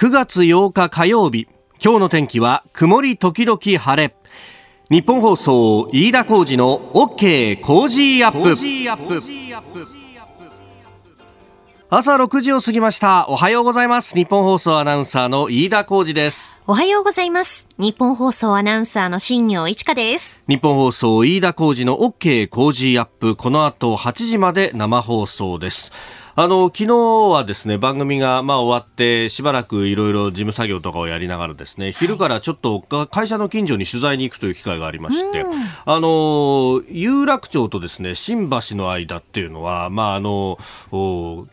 [0.00, 1.46] 9月8日火曜日。
[1.78, 4.16] 今日の天気は曇り時々晴れ。
[4.88, 8.56] ニッポン放送飯田浩司の OK Cozy up。
[11.90, 13.28] 朝6時を過ぎました。
[13.28, 14.14] おはようございます。
[14.14, 16.58] ニッポン放送アナウンサーの飯田浩司です。
[16.66, 17.68] おはようございます。
[17.76, 20.38] ニッポン放送アナウンサーの新行市佳です。
[20.48, 23.36] ニッポン放送飯田浩司の OK Cozy up。
[23.36, 25.92] この後8時まで生放送です
[26.40, 35.44] あの昨日はですね番組がまあ終わってしばらくいろいろ事務作業とかをやりながらですね昼からちょっと会社の近所に取材に行くという機会がありまして、
[35.84, 40.56] あの有楽町とですね新橋の間っていうのはまああの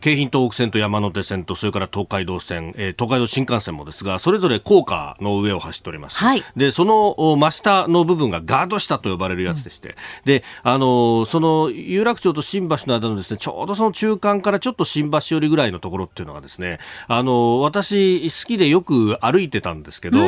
[0.00, 6.16] 京浜東北線と山手線とそれから東海道線、えー、東海道新幹線もですがそれぞれ高架の上を走っております。
[6.16, 9.94] はい、でその真下の部分がガード下と呼ばれるやつでして、うん、
[10.24, 16.78] であのその有楽町と新橋の間のですねちょうどその中間からちょっとと新橋寄りぐらいのところっていうのがですね、
[17.08, 20.18] あの、私好きでよく歩いてたんですけど、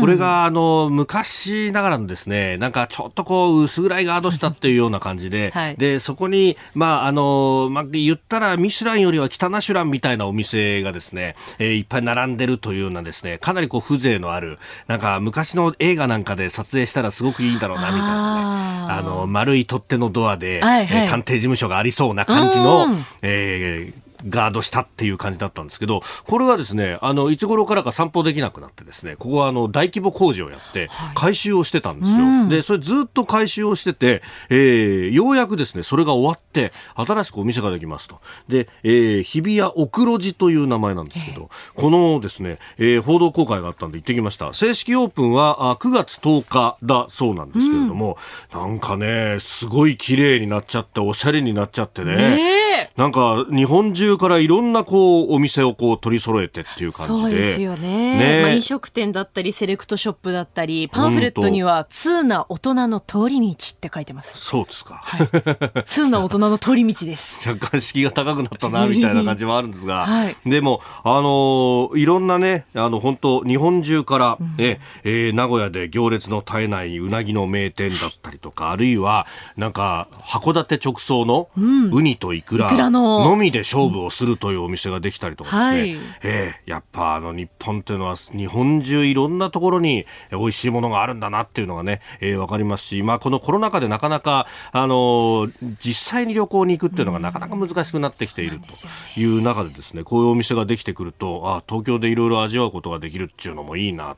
[0.00, 22.88] これがあの、昔ながらのですね、なんかちょっとこう、薄暗いガードしたっていうような感じで、はい、で、そこに、まあ、あの、まあ、言ったらミシュランよりは北ナシュランみたいなお店がですね、えー、いっぱい並んでるというようなですね、かなりこう、風情のある、なんか昔の映画なんかで撮影したらすごくいいんだろうな、みたいなね、あの、丸い取っ手のドアで、はいはい、えー、探偵事務所がありそうな感じの、
[23.22, 32.18] えー、ガードしたっていう感じだったんですけど、これがですね、あの、いつ頃からか散歩できなくなってですね、ここはあの、大規模工事をやって、改修をしてたんですよ。
[32.24, 38.20] はい、で、それずっと改修をしてて、えー、ようやくですね、それが終わって、新しくお店ができますと。
[38.48, 44.52] で、えー、日比谷奥路寺という名前なんですけど、このですね、えー、報道公開があったんで行ってきました。
[44.52, 48.18] 正式オープンはあ9月10日だそうなんですけれども、
[48.52, 52.59] うん、なんかね、すごい綺麗になっちゃって、おしゃれになっちゃってね、ね
[53.00, 57.18] なんか日本中からいろんなこうお店をこう取り揃えてっていう感じで。
[57.20, 58.18] そうですよね。
[58.18, 64.36] ね、まあ、飲食店だったりセレクトショップだったりパンフレットには通な大人の通り道って書いてます。
[64.36, 67.48] そうですか、はい、通な大人の通り道です。
[67.48, 95.48] 若干敷居が高くなったなみたいな感じもあるんですが、 はい、でもあのいろんなねあの本当日本中から、うん、ええー、名古屋で行列の絶えないうなぎの名店だったりとか、はい、あるいはなんか函館直送のウニとイクラのみで勝負をするというお店ができたりとかですね、はい、えー、やっぱあの日本っていうのは日本中いろんなところに美味しいものがあるんだなっていうのがね、えー、わかりますし、まあこのコロナ禍でなかなかあの
[95.84, 104.16] 実際に旅行に行くっていうのがなかなか難しくなってきているという中でですね、こういうお店ができてくると、あ東京でいろいろ味わうことができるっていうのもいいな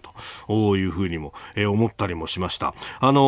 [0.49, 2.75] というふうにも、えー、思ったりもしました。
[3.01, 3.21] あの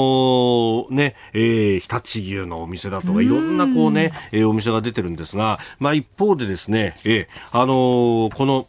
[0.90, 8.68] ー、ね、えー、日立牛のお店だとかいろんなこうね、えー、お店が出てるんですですが、まあ一方でですね、えー、あのー、この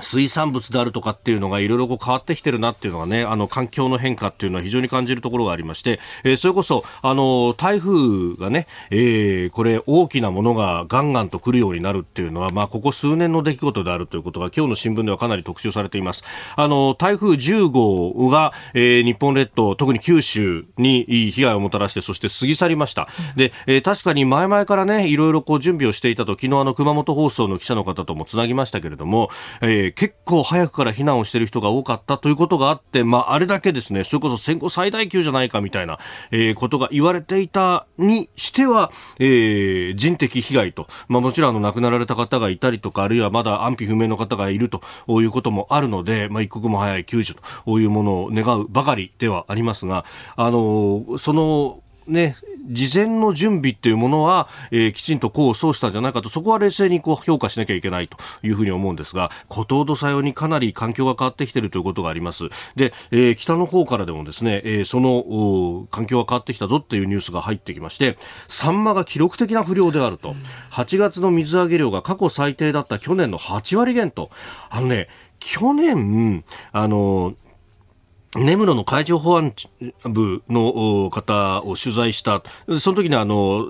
[0.00, 16.24] 水産物であるとかっていうのがいろいろ変わってきてるなっていうのがね、あの環境の変化っていうのは非常に感じるところがありまして、えー、それこそ、あの、台風がね、えー、これ大きなものがガンガンと来るようになるっていうのは、まあ、ここ数年の出来事であるということが今日の新聞ではかなり特集されています。
[16.56, 23.08] あの、台風10号が、えー、日本列島、特に九州に被害をもたらして、そして過ぎ去りました。
[23.36, 29.30] で、えー、確かに前々からね、いろいろこう準備をしていたと、昨日あの、熊本放送の記者の方ともつなぎましたけれども、
[29.62, 35.98] えーー、結構早くから避難をしている人が多かったということがあって、まあ、あれだけですね、それこそ戦後最大級じゃないかみたいな、
[36.30, 50.04] えー、ことが言われていたにしては、えー、人的被害と、まあ、もちろんあの亡くなられた方がいたりとか、あるいはまだ安否不明の方がいるということもあるので、まあ、一刻も早い救助というものを願うばかりではありますが、
[50.36, 52.36] あのそのね、
[52.68, 62.44] 事前の準備っていうものは、えー、きちんと功を奏したんじゃないかと、そこは冷静にこう評価しなきゃいけないというふうに思うんですが、孤島とさよにかなり環境が変わってきているということがあります。
[62.74, 68.18] で、えー、北の方からでもですね、えー、その環境が変わってきたぞっていうニュースが入ってきまして、
[68.48, 70.34] サンマが記録的な不良であると。
[70.72, 74.30] 8月の水揚げ量が過去最低だった去年の8割減と。
[74.70, 77.34] あのね、去年、あの、
[78.36, 79.52] 根室の海上保安
[80.04, 82.42] 部の方を取材した、
[82.80, 83.66] その時にあの、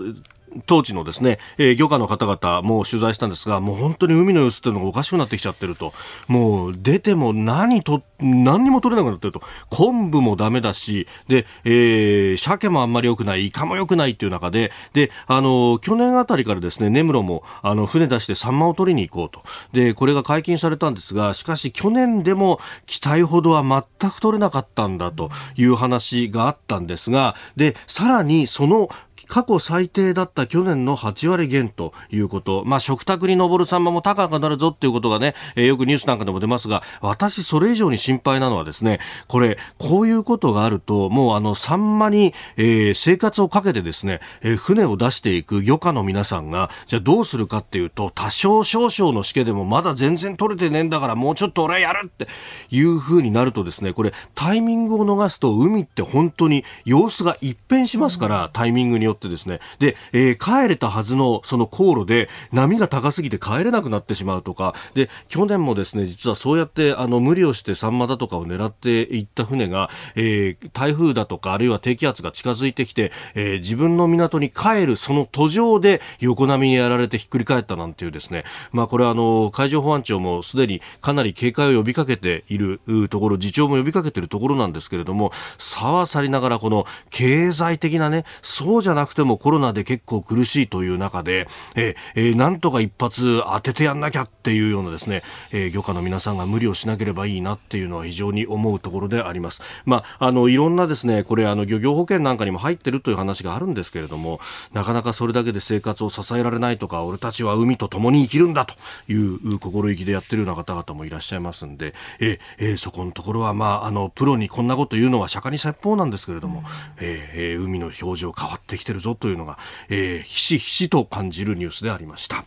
[0.67, 5.93] 当地のですね、えー、漁家の方々も取材したんですが、もう本当に海の様子っていうのがおかしくなってきちゃってると。
[6.29, 9.43] もう出ても何と、何にも取れなくなってると。
[9.71, 19.43] 昆布もダメだし、で、えー、鮭もあんまり良くない、イカも良くないっていう中で、で、あの、去年あたりからですね、根室も、あの、船出してサンマを取りに行こうと。
[19.73, 28.89] で、これが解禁されたんですが、しかし去年でも期待ほどは全く取れなかったんだという話があったんですが、で、さらにその
[29.27, 52.29] 過去最低だった去年の8割減ということ、まあ、食卓に上るサンマも高くなるぞっていうことがね、えー、よくニュースなんかでも出ますが、私それ以上に心配なのはですね、これ、こういうことがあると、もうあの、サンマに、えー、生活をかけてですね、えー、船を出していく漁家の皆さんが、じゃあどうするかっていうと、多少少々のしけでもまだ全然取れてねえんだから、もうちょっと俺やるって
[52.71, 59.16] いう風になるとですね、これ、タイミングを逃すと、海って本当に様子が一変しますから、タイミングによって。
[59.17, 59.61] ってですね。
[59.79, 82.81] で、えー、帰れたはずのその航路で、波が高すぎて帰れなくなってしまうとか、で、去年もですね、実はそうやって、あの、無理をしてサンマだとかを狙っていった船が、えー、台風だとか、あるいは低気圧が近づいてきて、えー、自分の港に帰るその途上で横波にやられてひっくり返ったなんていうですね、まあこれはあの、海上保安庁もすでにかなり警戒を呼びかけている
[83.11, 95.23] ところ、次長も呼びかけているところなんですけれども、さはさりながらこの経済的なね、そうじゃなくてもコロナで結構苦しいという中で、えー、なんとか一発当ててやんなきゃっていうようなですね、
[95.53, 99.63] えー、漁家の皆さんが無理をしなければいいなっていうのは非常に思うところであります。
[99.85, 104.41] まあ、あの、いろんなですね、これあの、漁業保険なんかにも入ってるという話があるんですけれども、
[104.73, 108.75] なかなかそれだけで生活を支えられないとか、俺たちは海と共に生きるんだと
[109.09, 116.63] いう心意気でやってるような方々もいらっしゃいますんで、ええー、そこのところは、まあ、あの、プロにこんなこと言うのは釈迦に説法なんですけれども、
[117.01, 119.59] えー、海の表情変わってきてるるぞというのが、
[119.89, 122.45] えー、ひしひしと感じるニュースでありました。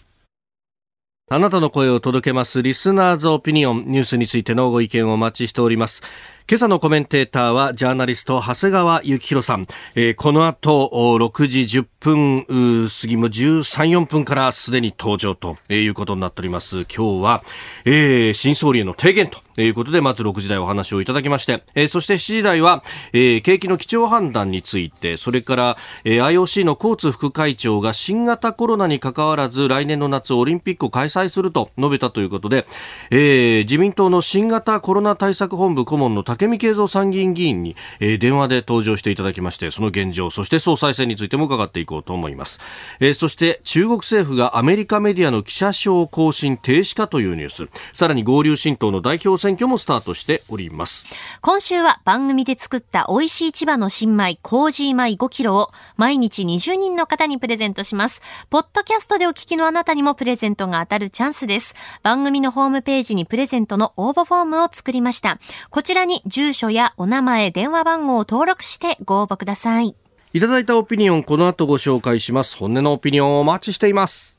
[1.32, 6.02] あなたの声を届けますリスナーズオピニオンニュースについてのご意見をお待ちしております。
[6.50, 12.44] 今朝のコメンテーターはジャーナリスト長谷川幸宏さん、えー、この後6時10分
[12.88, 13.62] 過ぎも13、
[14.00, 16.86] 4分からすでに登場ということになっております。
[16.86, 17.44] 今日は、
[17.86, 25.18] えー、新総理への提言ということでまず6時台お話をいただきまして、えー、そして7時台は、えー、景気の基調判断について。
[25.18, 32.66] それから、えー、IOC のコーツ副会長が新型コロナに関わらず来年の夏オリンピックを開催すると述べたということで、
[33.12, 42.60] えー、自民党の新型コロナ対策本部顧問の武見敬三参議院議員に、えー、電話で登場していただきましてその現状そして総裁選についても伺っていこうと思います、
[43.00, 47.70] えー、そして中国政府がアメリカメディアの記者証更新停止かというニュース。
[47.94, 51.06] さらに合流新党の代表選挙もスタートしております。
[51.42, 58.22] 今週は番組で作った美味しい千葉の新米コージー米5キロを毎日20人の方にプレゼントします。
[58.50, 61.76] ポッドキャストでお聞きのあなたにもプレゼントが当たるチャンスです。
[62.04, 65.40] 番組のホームページにプレゼントの応募フォームを作りました。
[65.70, 69.96] こちらに住所やお名前、電話番号を登録してご応募ください。
[70.32, 72.56] いただいたオピニオン、この後ご紹介します。
[72.56, 74.39] 本音のオピニオンをお待ちしています。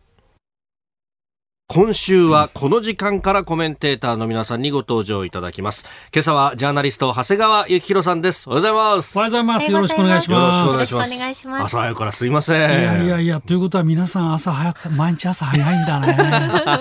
[1.73, 5.85] 今週はこの時間からコメンテーターの皆さんにご登場いただきます。
[6.13, 8.51] 今朝はジャーナリスト長谷川幸宏さんです。
[8.51, 9.17] おはようございます。
[9.17, 9.71] おはようございます。
[9.71, 10.59] よろしくお願いします。
[10.59, 11.63] よろしくお願いします。
[11.67, 12.57] 朝早くからすいません。
[12.59, 16.19] いやいやいや、ということは皆さん朝早く、毎日朝早いんだね。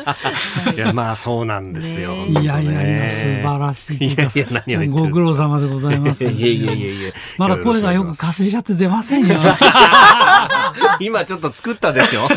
[0.75, 2.25] いや、まあそうなんですよ。
[2.25, 3.97] いやいやいや、素晴らしい。
[4.07, 6.23] いやいや、何をご苦労様でございます。
[6.23, 7.11] いやいやいやいや。
[7.37, 9.35] まだ声がよくかすれちゃって出ませんよ。
[10.99, 12.27] 今ちょっと作ったでしょ。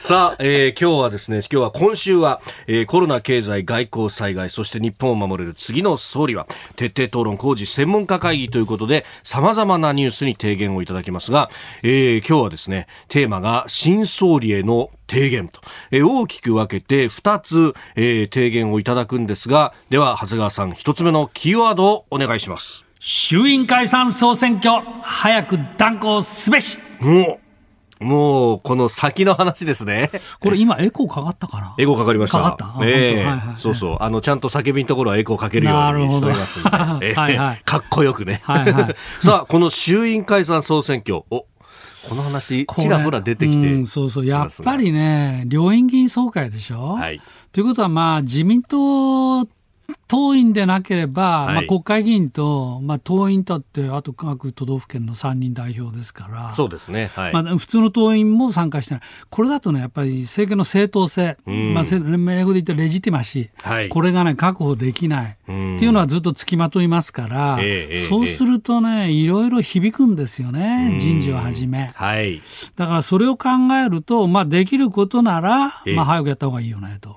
[0.00, 11.50] さあ、えー、今日はですね、今日は今週は、えー、コロナ経済外交災害、そして日本を守れる次の総理は、徹底討論工事専門家会議ということで、様々なニュースに提言をいただきますが、
[11.82, 15.60] えー、今日はですね、テーマが新総理への提言と、
[15.90, 22.86] えー、大きく分けて2つ、えー、提言をいただくんですが、では、長谷川さん、1つ目のキーワードをお願いします。
[23.00, 26.78] 衆院解散総選挙、早く断行すべし。
[28.00, 30.10] もう、この先の話ですね。
[30.40, 32.38] これ今エコーかかったかなエコーかかりました。
[32.38, 32.86] かかった？
[32.86, 33.96] ええーはいはい、そうそう。
[34.00, 36.62] あの、ちゃんと叫びのところはエコーかけるようにしておりますん
[37.00, 37.10] で。
[37.10, 38.40] えー、はいはい、かっこよくね。
[38.44, 41.22] はいはい、 さあ、この衆院解散総選挙。
[41.30, 41.46] お
[42.08, 44.26] この話、ちらほら出てきて、うん、そうそう。
[44.26, 46.94] やっぱりね、両院議員総会でしょ？
[46.94, 47.20] はい。
[47.52, 49.46] ということは、まあ、自民党
[50.08, 71.92] 党員でなければ、はい、まあ、国会議員と、まあ、党員とって、あと各都道府県の3人代表ですから、そうですね、はい、まあ、普通の党員も参加してない、これだとね、やっぱり政権の正当性、まあ、英語で言ってレジティマシー、はい、これがね、確保できない、っていうのはずっとつきまといますから、えー、そうするとね、いろいろ響くんですよね、人事をはじめ。
[71.94, 72.40] はい、
[72.76, 73.48] だからそれを考
[73.84, 77.14] えると、まあ、できることなら、まあ、早くやった方がいいよねと。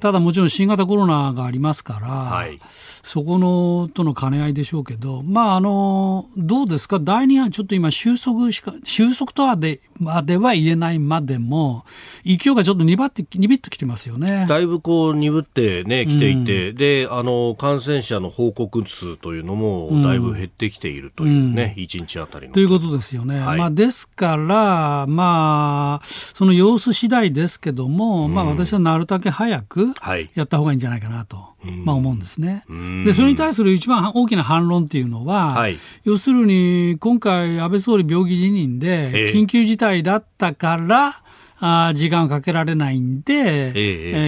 [0.00, 2.60] ただもちろん新型コロナがありますから、はい、
[3.02, 11.84] そこのとの兼ね合いでしょうけど、まあ、あのどうですか、第2波、ちょっと今収束しか、収束とはでまでは言えないまでも、
[12.24, 14.46] 勢いがちょっと鈍って鈍ってきてますよね。
[14.48, 22.54] だいぶこう鈍ってね、きていて、うん、であの感染者の報告数というのも、だいぶ減ってきているというね、うん、1日あたりの。
[22.54, 23.40] ということですよね。
[23.40, 29.92] はい、まあ、ですから、まあ、その様子次第ですけども、うん、まあ、私はなるだけ早く
[30.34, 31.50] やった方がいいんじゃないかなと。
[31.84, 32.64] まあ思うんですね。
[33.04, 41.22] で、それに対する一番大きな反論っていうのは、はい、要するに今回安倍総理病気辞任で緊急事態だったから、
[41.60, 43.72] あ時間をかけられないんで、え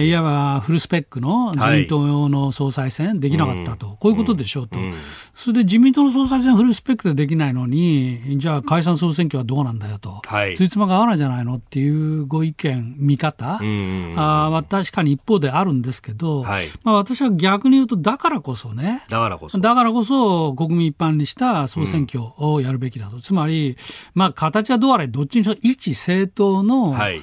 [0.03, 4.93] えいわばフルスペックの自民党用の総裁選できなかったと、はい、こういうことでしょうと、うん、
[5.33, 23.75] それで自民党の総裁選フルスペックでできないのに、じゃあ解散総選挙はどうなんだよと、はい、ついつまが合わないじゃないのっていうご意見、見方、うん、あは確かに一方であるんですけど、はい、まあ、私は逆に言うと、だからこそね、だからこそ、だからこそ国民一般にした総選挙をやるべきだと、うん、つまり、
[24.13, 27.22] まあ、形はどうあれ、どっちにしろ一政党の、はい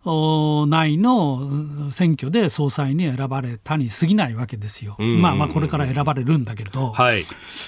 [0.03, 4.95] 内の選挙で総裁に選ばれたに過ぎないわけですよ。
[4.97, 7.23] まあまあこれから選ばれるんだけど、はい、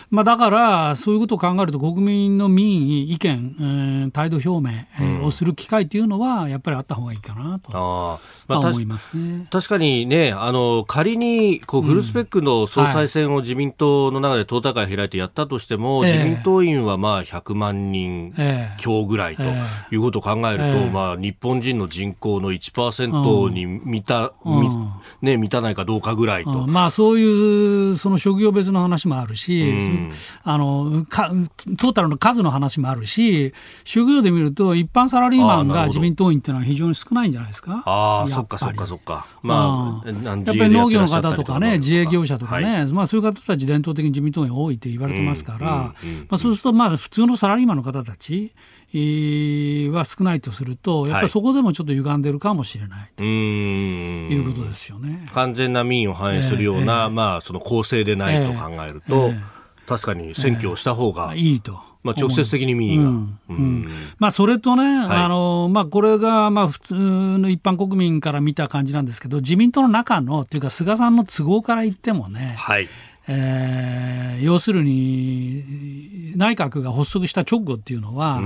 [0.10, 9.48] まあだからそういうことを考えると国民の民意、意見、えー、態度表明、えー、をする機会というのはやっぱりあった方がいいかなと、あまあ、思いますね。
[9.52, 18.34] 確かにね、あの仮にこうフルスペックの総裁選を自民党の中で党大会開いてやったとしても、自民党員はまあ100万人
[18.80, 19.44] 強ぐらいと
[19.92, 24.92] いうことを考えると、まあ日本人の人口口の1%に満た、うん。
[25.22, 26.52] ね、満たないかどうかぐらいと。
[26.52, 30.12] うん、まあ、そういうその職業別の話もあるし、うん、
[30.44, 31.32] あのか
[31.78, 33.54] トータルの数の話もあるし、
[33.84, 37.84] 職業で見ると、一般サラリーマンが自民党員っていうのは非常に少ないんじゃないですか？
[37.86, 39.28] ああ、そっかそっかそっか。
[39.42, 45.94] まあ、やっぱり農業の方とかね、自営業者とかね、はい、まあ、そういう方たち伝統的に自民党員多いって言われてますから、ま
[46.30, 48.54] あ、そうすると、まあ、普通のサラリーマンの方たち、
[48.94, 55.28] は少ないとすると、やっぱりそこでもちょっと歪んでるかもしれないということですよね。
[55.34, 59.40] 完全な民意を反映するような、えー、まあ、その構成でないと考えると、えー、
[59.88, 61.80] 確かに選挙をした方が、いいと。
[62.04, 63.04] まあ、直接的に民意が。
[63.04, 63.08] う。
[63.08, 63.40] ん。
[63.50, 63.88] うん、
[64.20, 72.90] まあ、それとね、はい、あのまあ、これがまあ普通の一般国民から見た感じなんですけど、自民党の中のっていうか、菅さんの都合から言ってもね、はい
[73.28, 78.42] えー、要するに内閣が発足した直後っていうのは、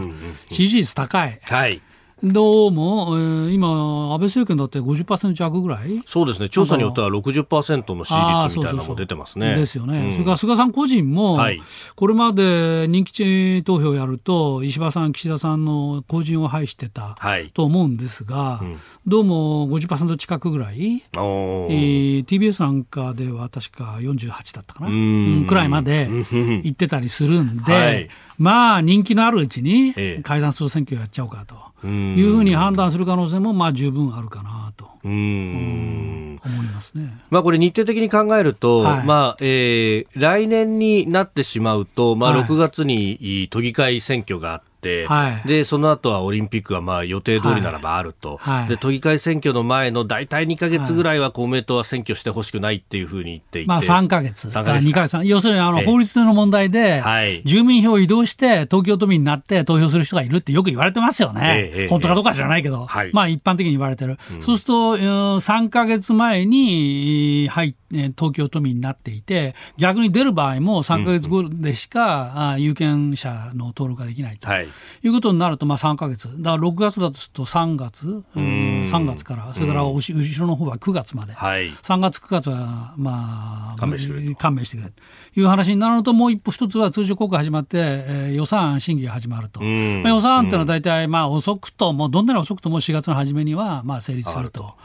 [0.51, 1.39] 支持率高い。
[1.43, 1.81] はい
[2.24, 3.68] どうも、えー、今、
[4.14, 6.02] 安倍政権だって50%弱ぐらい？
[6.08, 9.54] そうですね、調査によっては60%の支持率みたいなのも出てますね。
[9.54, 11.62] ですよね、うん、それから菅さん個人も、はい、
[11.96, 17.18] これまで人気投票やると、石破さん、岸田さんの後陣を排してた
[17.54, 25.46] と思うんですが、はいうん、どうも50%近くぐらい、えー、TBS なんかでは確か48だったかな、うん。
[25.48, 28.10] くらいまで行ってたりするんで、 はい、
[28.40, 29.94] まあ、人気のあるうちに
[30.24, 31.56] 解散総選挙やっちゃおうかと。
[31.88, 34.88] いうふうに判断する可能性もまあ十分あるかなと。
[35.03, 37.17] うん思いますね。
[37.29, 44.58] まあこれ日程的に考えると、はい、まあ、えー、来年になってしまうと、まあ6月に都議会選挙があ
[45.07, 57.03] はい、でその後はオリンピックがまあ予定通りならばあると、はい、で都議会選挙の前の大体2か月ぐらいは公明党は選挙してほしくないっていうふうに言っていて、まあ、3か月、3か月2か月要するにあの法律での問題で、
[57.46, 74.48] 住民票を移動して東京都民になって投票する人がいるってよく言われてますよね、本当かどうか知らないけど、まあ一般的に言われてる、うん、そうすると3か月前に入東京都民になっていて、逆に出る場合も3か月後でしか、有権者の登録ができないと。
[74.48, 74.67] はい
[75.04, 85.04] いうことになると、まあ、3か月、だから6月だとすると3月、うん、3月から、それから後ろの方は9月まで、はい、3月、9月は、まあ、勘弁してくれ勘弁してくれと。
[85.40, 94.76] いう話になるのと、もう一歩一つは通常国会始まって、えー、予算案審議が始まると、まあ、予算案っていうのは大体、まあ、遅くとも、どんなに遅くとも4月の初めには、まあ、成立すると。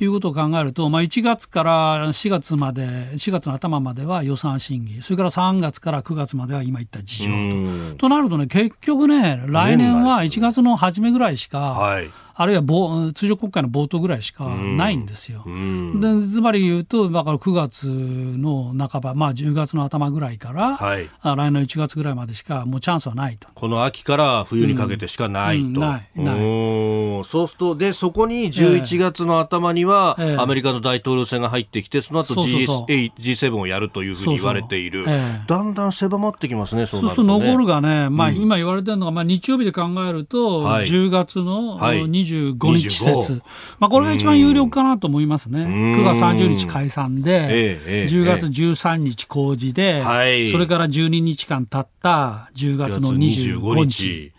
[0.00, 2.82] いうことを考えると、まあ、1月から4月まで、
[3.14, 7.30] 4月の頭までは予算案審議、それから3月から9月までは今言った事情
[7.92, 8.04] と。
[8.04, 12.10] となるとね、結局ね、来年は1月の初めぐらいしか、はい。
[12.36, 12.62] あるいは
[13.14, 15.44] 通常国会の冒頭ぐらいしかないんですよ。
[15.44, 23.48] でつまり言うと、だから9月の半ば、まあ、10月の頭ぐらいから、はい、来年の1月ぐらいまでしか、もうチャンスはないと。
[23.54, 25.80] この秋から冬にかけてしかないと。
[27.24, 35.06] そうすると、で、そこに11月の頭には、えー、アメリカの大統領選が入ってきて、その後 G G7 をやるというふうに言われている、
[35.46, 43.42] だんだん狭まってきますね、そうなると、ね、そうすると残るがね、まあ、今言われてるのが、まあ、日曜日で考えると、はい、10月の、はい25日節。
[43.78, 45.64] まあ、これが一番有力かなと思いますね。
[45.96, 47.78] 9月30日解散で、
[48.08, 50.02] 10月13日公示で、
[50.50, 54.32] それから12日間経った10月の25日。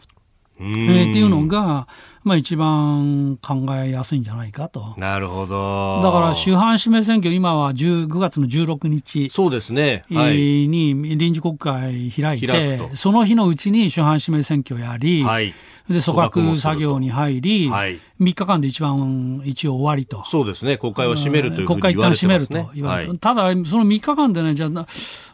[0.57, 1.87] えー、っていうのが、
[2.25, 4.95] まあ、一番考えやすいんじゃないかと。
[4.97, 6.01] なるほど。
[6.01, 9.29] だから主犯指名選挙、今は9月の16日。
[9.29, 10.35] そうですね、はい、
[10.67, 15.53] に臨時国会開いて、その日のうちに主犯指名選挙をやり、はい。
[15.87, 20.23] で組閣作業に入り、はい、3日間で一番一応終わりと。
[20.25, 24.87] そうですね、国会は閉めるというふうに言われてます、ね、国会一旦閉めると言われて、はい、ただ、その3日間でね、じゃあ、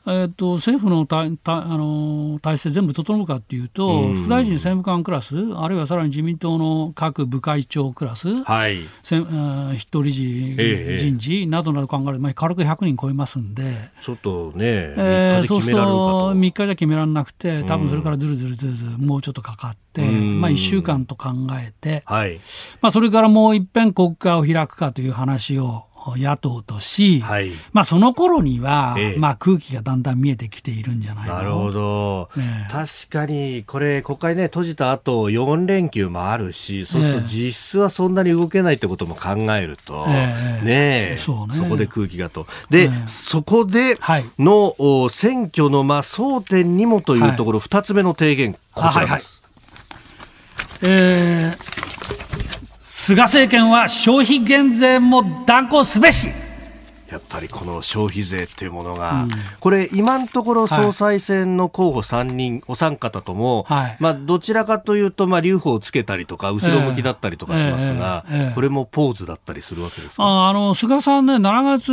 [0.07, 16.33] えーと、政府のたたあの体制全部整うかっていうと、うん、副大臣政務官クラス、あるいはさらに自民党の各部会長クラス、はい、せ筆頭理事、ええ、人事などなど考えると、まあ、軽く100人超えますんで、ちょっとね、えー、そうすると。
[16.33, 22.39] 3日じゃ決められなくて、多分それからずるずるずるずる、もうちょっとかかって、まあ、1週間と考えて、はい、
[22.81, 25.85] まあ、それからもういっぺん国会を開くかという話を
[26.17, 41.55] 野党とし、はい、まあその頃には、ええ、まあ空気がだんだん見えてきているんじゃないなるほど、ね、確かにこれ国会ね閉じた後4連休もあるしそうすると実質はそんなに動けないってことも考えると、え、ねそね。
[41.55, 42.48] そこで空気がと。
[42.70, 43.98] で、そこで
[44.39, 49.05] の、はい、選挙のまあ争点にもというところ、はい、2つ目の提言こちらです。
[49.05, 49.22] はいはい、
[50.81, 52.20] えー
[52.93, 56.27] 菅政権は消費減税も断行すべし。
[57.12, 70.24] やっぱりこの消費税っていうものが、うん、これ、今のところ総裁選の候補3人、はい、お三方とも、はい、まあ、どちらかというと、まあ、留保をつけたりとか、後ろ向きだったりとかしますが、えーえーえー、これもポーズだったりするわけですか？
[70.24, 71.91] ああの菅さんね、7月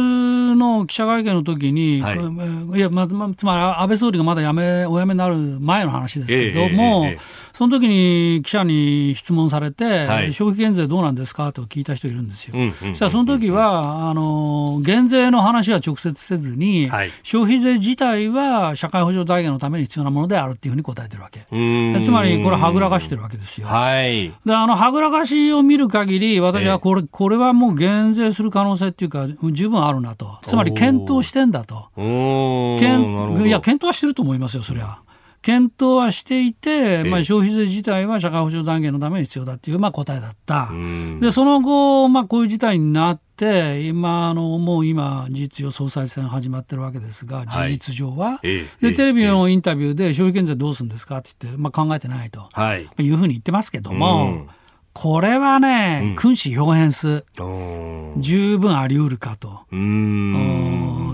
[0.55, 7.07] の記者会見の時に、はい、いやままつまり安倍総理がまだ辞めお辞めになる前の話ですけども、
[7.53, 11.53] その時に記者に質問されて、はい、消費減税どうなんですか？
[11.53, 12.55] と聞いた人いるんですよ。
[12.79, 21.41] そしたらその時はあの減税の話は直接せずに、はい、消費税自体は社会保障財源のために必要なものであるっていうふうに答えてるわけ。
[22.03, 23.67] つまりこれはぐらかしてるわけですよ。
[23.67, 30.39] はい、であのはぐらかしを見る限り私はこれこれはもう減税する可能性っていうか十分あるなと。
[30.47, 31.89] つまり検討してんだと。
[31.97, 35.01] いや検討はしてると思いますよそりゃ。
[35.43, 40.71] 検討はしていて、まあ、消費税自体は社会保障残減のために必要だっていう、まあ、答えだった。
[41.21, 48.33] で、その後、まあ、こういう事態になって、今、あの、もう今、事実上総裁選始まってるわけですが、事実上は。
[48.33, 54.49] はい、で、テレビのインタビューで消費減税どうするんですかって言って、まあ、考えてないと、はい、いうふうに言ってますけども、
[55.01, 57.25] これはね、君子表変数、
[58.17, 59.61] 十分あり得るかと。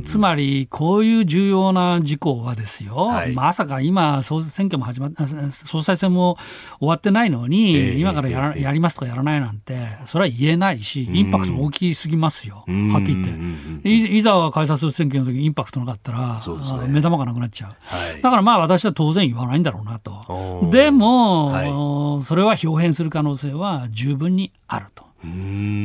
[0.05, 5.13] つまり、こういう重要な事項はですよ、はい、まさか今、総選挙も始まっ
[5.51, 6.39] 総裁選も
[6.79, 13.89] 終わってないのに、えー、今からやら、えー、やりますとかやらないなんて、それは言えないし、インパクト大きすぎますよ、はっきり言って。
[13.89, 17.71] いいざは改札選挙の時にインパクトなかったら、ね、目玉がなくなっちゃう。
[17.71, 20.69] はい、だからまあ、私は当然言わないんだろうなと。
[20.71, 25.14] でも、はい、それは表変する可能性は十分にあると。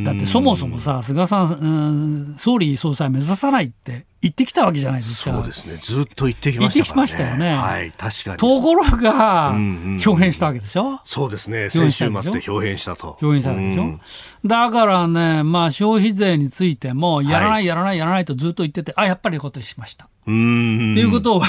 [0.04, 5.34] だってそもそもさ、菅さん、ん、総理総裁目指さないって言ってきたわけじゃないですか。
[5.34, 5.76] そうですね。
[5.78, 7.56] ずっと言ってきました、ね、言ってきましたよね。
[7.56, 8.38] はい、確かに。
[8.38, 11.00] ところが、表変したわけでしょ？
[11.04, 11.70] そうですね。
[11.70, 13.18] 先週末で表変したと。
[13.22, 14.00] 表変したわけでしょ？
[14.46, 20.06] だからね、まあ消費税についても、やらない、やらない、やらないとずっと言ってて、あ、やっぱりことしました。
[20.06, 21.48] っていうことは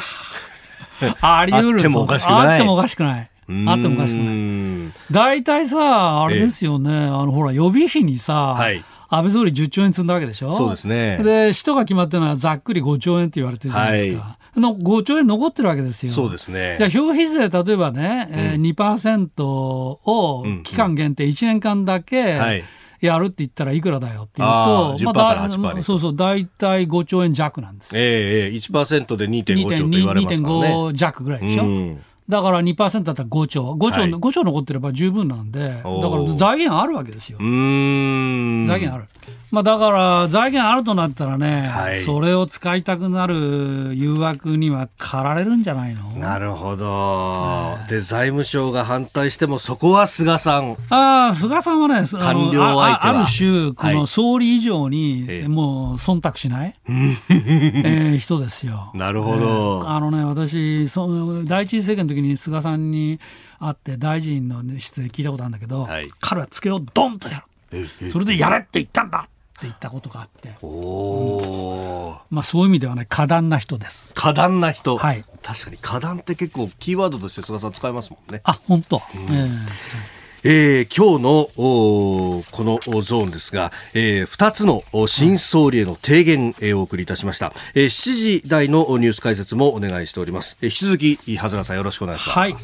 [1.20, 2.48] あり得るあってもおかしくない。
[2.52, 3.30] あってもおかしくない。
[3.68, 4.92] あってもおかしくない。
[5.10, 10.54] 大体さ、あれですよね、あのほら、予備費にさ、はい、安倍総理10兆円積んだわけでしょ？
[10.54, 11.18] そうですね。
[11.22, 14.22] で、使途が決まってるのはざっくり5兆円って言われてるじゃないですか。
[14.22, 16.12] はい、の5兆円残ってるわけですよ。
[16.12, 16.76] そうですね。
[16.78, 22.62] じゃあ、消費税、例えばね、うん、えー、2%を期間限定1年間だけ、はい
[23.00, 25.48] やるって言ったらいくらだよっていうと、まあ、
[25.82, 27.98] そうそう、大体5兆円弱なんです。
[27.98, 30.68] ええー、1%で2.5兆と言われますからね。
[30.68, 31.62] 2.5弱ぐらいでしょ？
[31.64, 31.98] うん
[32.30, 37.38] だから2%だったら5兆、5兆、はい、5兆残ってれば十分なんで、だから財源あるわけですよ。
[37.38, 37.46] 財
[38.80, 39.04] 源ある。
[39.50, 46.02] まあ、だから財源あるとなったらね、はい、それを使いたくなる誘惑には駆られるんじゃないの？
[46.10, 50.76] なるほど、で財務省が反対してもそこは菅さん。
[50.88, 58.92] ああ菅さんはね官僚相手ある種この総理以上にもう忖度しない、 えー、人ですよ。
[58.94, 63.20] なるほど、えー、あのね私その第一次政権の時に菅さんに
[63.58, 67.88] 会って大臣の質で聞いたことあるんだけど、はい、彼はつけをドンとやる。
[68.10, 69.28] それでやれって言ったんだ。
[69.28, 74.10] って言ったことがあって、おまあ、そういう意味ではね過断な人です。
[74.14, 78.40] 過断な人、はい、確かに過断って結構キーワードとして菅さん使いますもんね。
[78.44, 92.54] あ本当、うん、えーえー、今日のこのゾーンですが、えー、2つの新総理への提言、えー、お送りいたしました、えー、7時台のニュース解説もお願いしております、えー、引き続き長谷川さんよろしくお願いします、はい。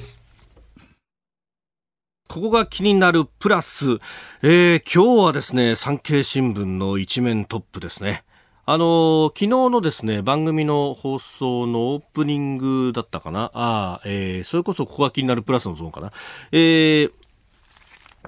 [2.29, 3.99] ここが気になるプラス、
[4.43, 8.25] えー、今日はですね、産経新聞の一面トップですね。
[8.65, 13.53] あのー、昨日のですね、番組の放送のオープニングだったかな。
[13.55, 16.11] ああ、えー、それこそここが気になるプラスのゾーンかな。
[16.51, 17.13] えー、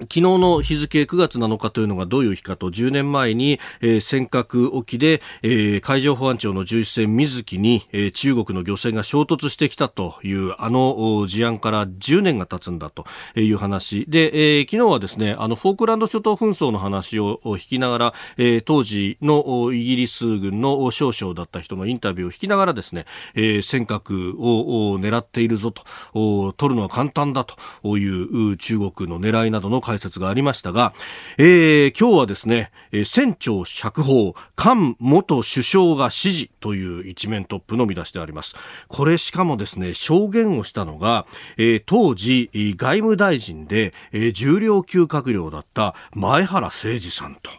[0.01, 14.05] 昨日の日付9月7日というのがどういう日かと10年前に、えー、尖閣沖で、えー、海上保安庁の巡視船水木に、えー、中国の漁船が衝突してきたというあの事案から10年が経つんだという話。
[14.07, 30.93] で、えー、昨日はですねあのフォークランド諸島紛争の話を引きながら、えー、当時のイギリス軍の少将だった人のインタビューを引きながらですね、えー、尖閣を狙っているぞと取るのは簡単だという中国の狙いなどの解説がありましたが、
[31.39, 38.55] えー、今日はですねえ、船長釈放、菅元首相が指示という一面トップの見出しであります。
[38.87, 41.25] これしかもですね、証言をしたのが、
[41.57, 47.49] えー、当時、外務大臣で、えー、重量級閣僚だった前原誠司さんと。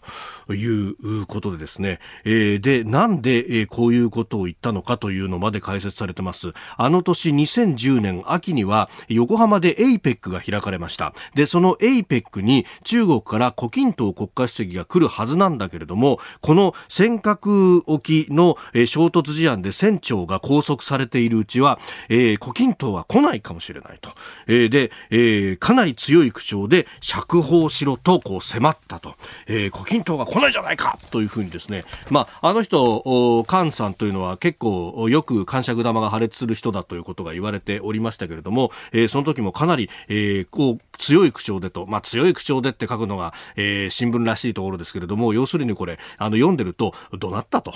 [0.54, 6.52] いうことでですね、えー、で、なんで、えー、こういうことを言ったのかというのまで解説されてます。
[6.76, 11.14] あの年2010年秋には横浜で APEC が開かれました。
[11.34, 24.10] で、その APEC に中国から胡錦涛国家主席が来るはずなんだけれども、この尖閣沖の、えー、衝突事案で船長が拘束されているうちは、えー、胡錦涛は来ないかもしれないと。
[24.46, 29.14] えー、で、えー、かなり強い口調で釈放しろとこう迫ったと。
[29.46, 47.72] えー、胡錦涛が来ないじゃないかというふうにですね、まあ、あの人、菅さんというのは結構よく感触玉が破裂する人だということが言われておりましたけれども、えー、その時もかなり、えー、こう強い口調でと、まあ、強い口調でって書くのが、えー、新聞らしいところですけれども、要するにこれ、あの読んでると、怒鳴ったと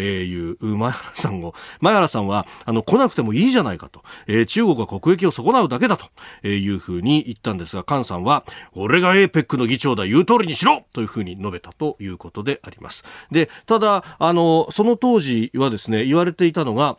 [0.00, 13.04] いう前原さんを、前原さんは、あの、来なくてもいいじゃないかと、えー、中国は国益を損なうだけだというふうに言ったんですが、菅さんは、俺が APEC の議長だ、言う通りにしろというふうに述べたといういうことであります。
[13.30, 16.98] で、ただ、あの、その当時はですね、言われていたのが、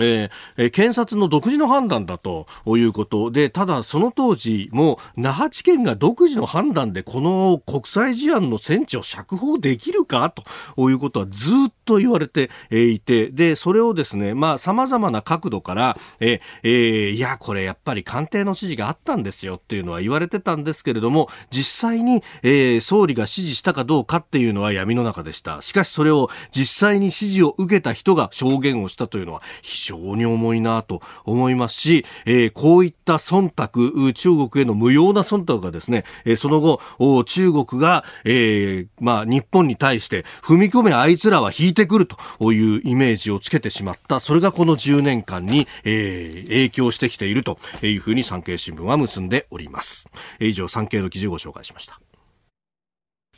[0.00, 25.60] えー、検察の独自の判断だということで、ただその当時も那覇地検が独自の判断でこの国際事案の戦地を釈放できるかということはずっと言われていて、で、それをですね、まあ様々な角度から、えー、いや、これやっぱり官邸の指示があったんですよっていうのは言われてたんですけれども、実際に、えー、総理が指示したかどうかっていうのは闇の中でした。
[25.60, 44.20] しかしそれを実際に指示を受けた人が証言をしたというのは非常に重いなと思いますし、えー、こういった忖度、中国への無用な忖度がですね、えー、その後、中国が、えー、まあ、日本に対して踏み込めあいつらは引いてくるというイメージをつけてしまった。
[44.20, 50.08] それがこの10年間に、えー、影響してきているというふうに産経新聞は結んでおります。
[50.40, 52.00] 以上、産経の記事をご紹介しました。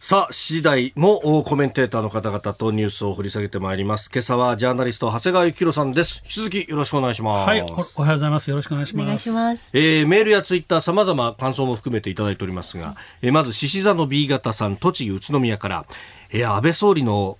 [0.07, 4.11] さあ、次第もコメンテーターの方々とニュースを掘り下げてまいります。
[4.13, 6.21] 今朝はジャーナリスト、長谷川幸宏さんです。
[6.25, 7.49] 引き続きよろしくお願いします。
[7.49, 8.51] はい、おはようございます。
[8.51, 9.03] よろしくお願いします。
[9.03, 9.71] お願いします。
[9.73, 15.87] えー、メールやツイッター様々感想も含めていただいておりますが、えー、まず、獅子座の B 型さん、栃木宇都宮から、
[16.33, 17.39] え安倍総理の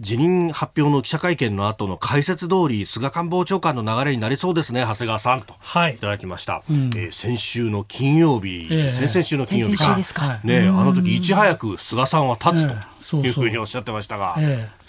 [0.00, 9.76] 辞任発表の記者会見の後の解説通り菅官房長官の流れになりそうですね長谷川さんと、はい、いただきました、うん、えー、先週の金曜日、えー、先々週の金曜日。
[10.14, 10.40] か。
[10.44, 12.68] ね、あの時いち早く菅さんは立
[13.00, 14.34] つというふうにおっしゃってましたが。
[14.38, 14.79] えー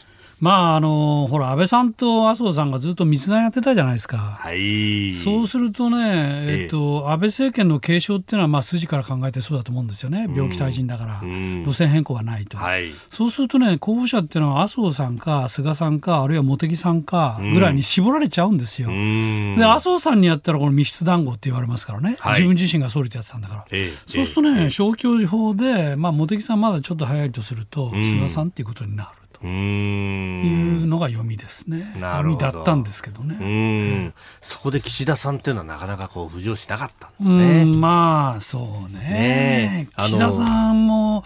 [0.42, 18.88] まああのほら安倍さんと麻生さんがずっと密談やってたじゃないですか、はい、そうするとね、えっと、安倍政権の継承っていうのは、まあ、筋から考えてそうだと思うんですよね、病気退陣だから、路線変更がないと、はい、そうするとね、候補者っていうのは麻生さんか菅さんか、あるいは茂木さんかぐらいに絞られちゃうんですよ。
[18.90, 29.21] で麻生さんにやったら、この密室談合って言われますからね、はい、自分自身が総理ってやってたんだから、えそうするとね、消去法で、まあ、茂木さんまだちょっと早いとすると、菅さんっていうことになる。
[29.48, 31.94] いうのが読みですね。
[32.00, 33.38] 読みだったんですけどね。
[33.40, 37.30] うん、そこで岸田さんっていうのはなかなかこう浮上しなかったんです
[37.66, 37.78] ね。
[37.78, 39.00] まあそうね。
[39.00, 41.24] ね岸田さんも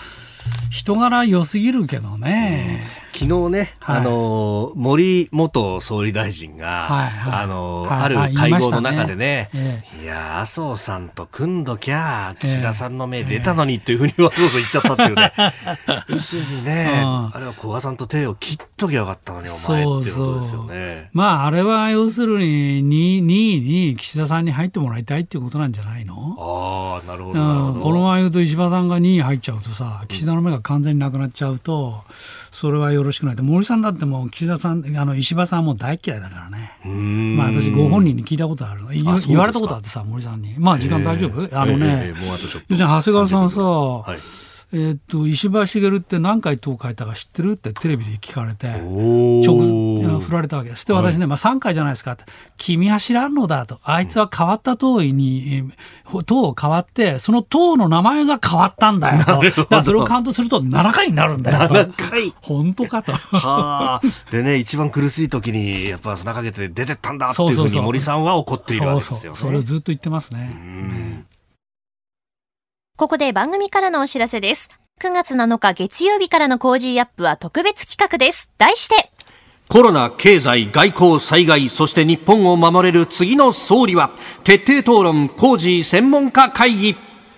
[0.69, 3.04] 人柄良すぎるけどね。
[3.15, 15.33] 昨日ね、はい、あの森元総理大臣が、はいはい、あの、はい、ある会合の中でね、ねいや麻生さんと組んどきゃ岸田さんの目出たのにっていうふうに麻生さん言っちゃったっていうね、
[16.09, 21.09] 要するにね、あれは古賀さんと手を切っときゃよかったのにお前っていうことですよね。
[21.13, 26.35] まああれは要するに 2, 2位に岸田さんに入ってもらいたいっていうことなんじゃないの？
[26.37, 32.03] ああなるほどほど、このまま言うと石破さんが2位入っちゃうとさ岸田の目が完全になくなっちゃうと、
[32.55, 33.35] それはよろしくない。
[33.35, 36.71] 森さんだってもう岸田さん、あの石破さんも大嫌いだからね。
[37.35, 39.03] まあ私ご本人に聞いたことある言
[39.37, 40.55] われたことあってさ、森さんに。
[40.57, 41.59] まあ時間大丈夫？
[41.59, 44.19] あのね、要するに長谷川さんさ、はい
[44.77, 47.53] えっと石破茂って何回党変えたか知ってる？
[47.53, 50.85] ってテレビで聞かれて直振られたわけです。
[50.85, 52.25] で私ね、はい、まあ、3回じゃないですかって。
[52.57, 53.79] 君は知らんのだと。
[53.83, 55.71] あいつは変わった党に
[56.25, 59.41] 党変わってその党の名前が変わったんだよと。
[59.41, 61.73] だからそれをカウントすると7回になるんだよと。
[61.73, 62.33] 7回。
[62.41, 63.13] 本当かと。
[63.13, 64.31] はあ。
[64.31, 69.21] でね一番苦しい時にやっぱ砂かけて出てったんだっていうふうに森さんは怒っているわけですよね。
[69.21, 71.23] そうそうそれをずっと言ってますね。
[72.97, 74.69] ここで番組からのお知らせです。
[75.01, 78.49] 9月7日月曜日からの Cozy up は特別企画です。
[78.57, 79.11] 題して、
[79.67, 84.11] コロナ、経済、外交、災害、そして日本を守れる次の総理は、
[84.45, 86.95] 徹底討論、 Cozy 専門家会議。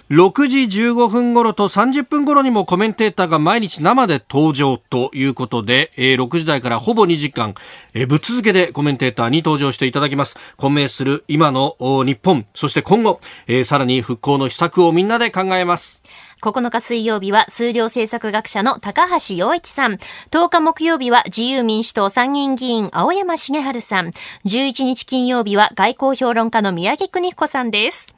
[0.09, 7.55] 6時15分頃と30分頃にもコメンテーターが毎日生で登場ということで、えー、6時台からほぼ2時間、
[7.93, 10.37] えー、ぶっ続けでコメンテーターに登場していただきます。
[10.55, 16.01] 混迷する今の日本、そして今後、えー、さらに復興の秘策をみんなで考えます。
[16.41, 19.97] 9日水曜日は数量政策学者の高橋洋一さん。
[20.31, 24.11] 10日木曜日は自由民主党参議院議員青山繁晴さん。
[24.45, 28.15] 11日金曜日は外交評論家の宮家邦彦さんです。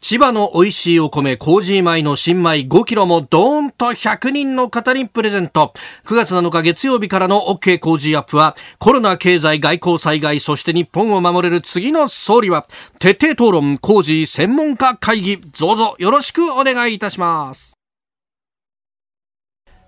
[0.00, 5.74] 千葉の美味しいお米、 Cozy 米の新米5キロもドーンと100人の方にプレゼント。
[6.06, 12.66] 9月7日月曜日からの OK Cozy up は、コロナ経済外交災害、そして日本を守れる次の総理は、
[13.00, 17.78] 徹底討論コージー専門家会議、どうぞよろしくお願いいたします。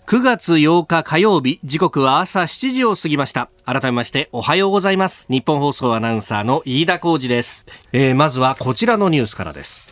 [0.06, 3.48] 9月8日火曜日、時刻は朝7時を過ぎました。
[3.64, 5.26] 改めましておはようございます。
[5.30, 7.64] 日本放送アナウンサーの飯田浩二です。
[7.92, 9.89] えー、まずはこちらのニュースからです。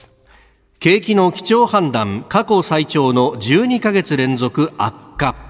[0.80, 5.47] 景気の基調判断過去最長の12ヶ月連続悪化。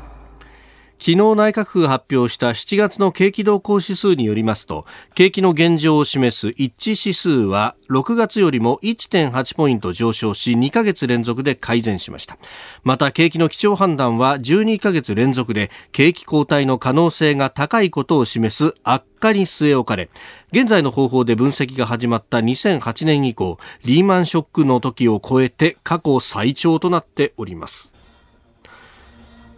[0.98, 4.84] 昨日内閣府が発表した7月の景気動向指数によりますと
[5.14, 12.36] 景気の現状を示す一致指数は6月よりも1.8ポイント上昇し2ヶ月連続で改善しました。
[12.82, 20.10] また景気の基調判断は12ヶ月連続で景気後退の可能性が高いことを示す悪化に据え置かれ
[20.52, 27.97] 現在の方法で分析が始まった2008年以降リーマンショックの時を超えて過去最長となっております。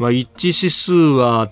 [0.01, 1.51] まあ、一致指数は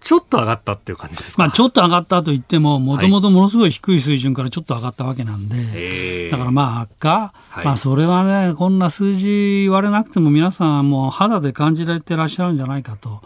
[0.00, 13.20] ちょっと上がったっていう感じですまあ、ちょっと上がったと言っても、もともとものすごい低い水準からちょっと上がったわけなんで、はい、だからまあ悪化、はい、まあそれはね、こんな数字言われなくても皆さんもう肌で感じられてらっしゃるんじゃないかと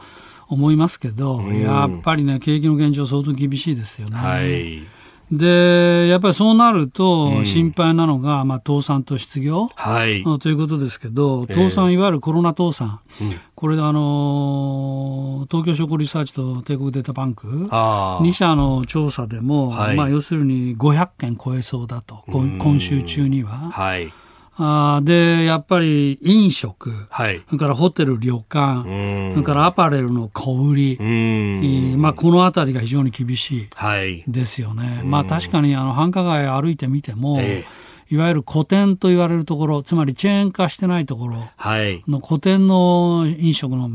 [0.48, 4.16] 思いますけど、やっぱりね、景気の現状相当厳しいですよね。
[4.16, 4.95] はい
[5.30, 23.50] で、やっぱりそうなると、心配なのが、うん、まあ、倒産と失業、はい、ということですけど、倒産、いわゆるコロナ倒産、うん、これであの、東京商工リサーチと帝国データバンク、2社の調査でも、はい、まあ、要するに500件超えそうだと、今週中には。
[23.50, 24.12] はい
[24.58, 28.82] あで、やっぱり飲食、はい、それからホテル、旅館、
[29.34, 34.96] それからアパレルの小売り、まあ、このあたりが非常に厳しいですよね。
[34.96, 43.90] はい、まあ、確かにあの繁華街歩いてみても、えーいわゆる古典と言われるところ、つまりチェーン化してないところの古典の飲食の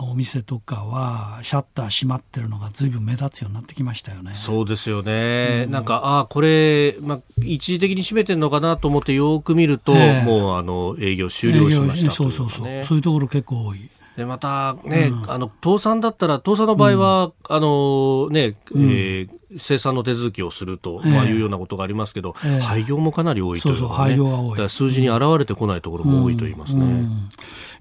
[0.00, 4.32] お店とかは、シャッター閉まってるのがずいぶん目立つようになってきましたよね。
[4.34, 5.64] そうですよね。
[5.66, 12.84] うん、なんか、ああ、これ、まあ、一時的に閉めてるのかなと思ってよく見ると、えー、もうあの営業終了しました、ね、そうそうそう。
[12.84, 13.90] そういうところ結構多い。
[14.16, 24.68] でまたね、うん、あの倒産だったら倒産の場合は、うん、あのね、うん、えー、生産の手続きをすると、まあ、いうようなことがありますけど、えー、廃業もかなり多いというね、そうそう廃業が多い。
[24.68, 26.84] 数字に現れてこないところも多いと言いますね。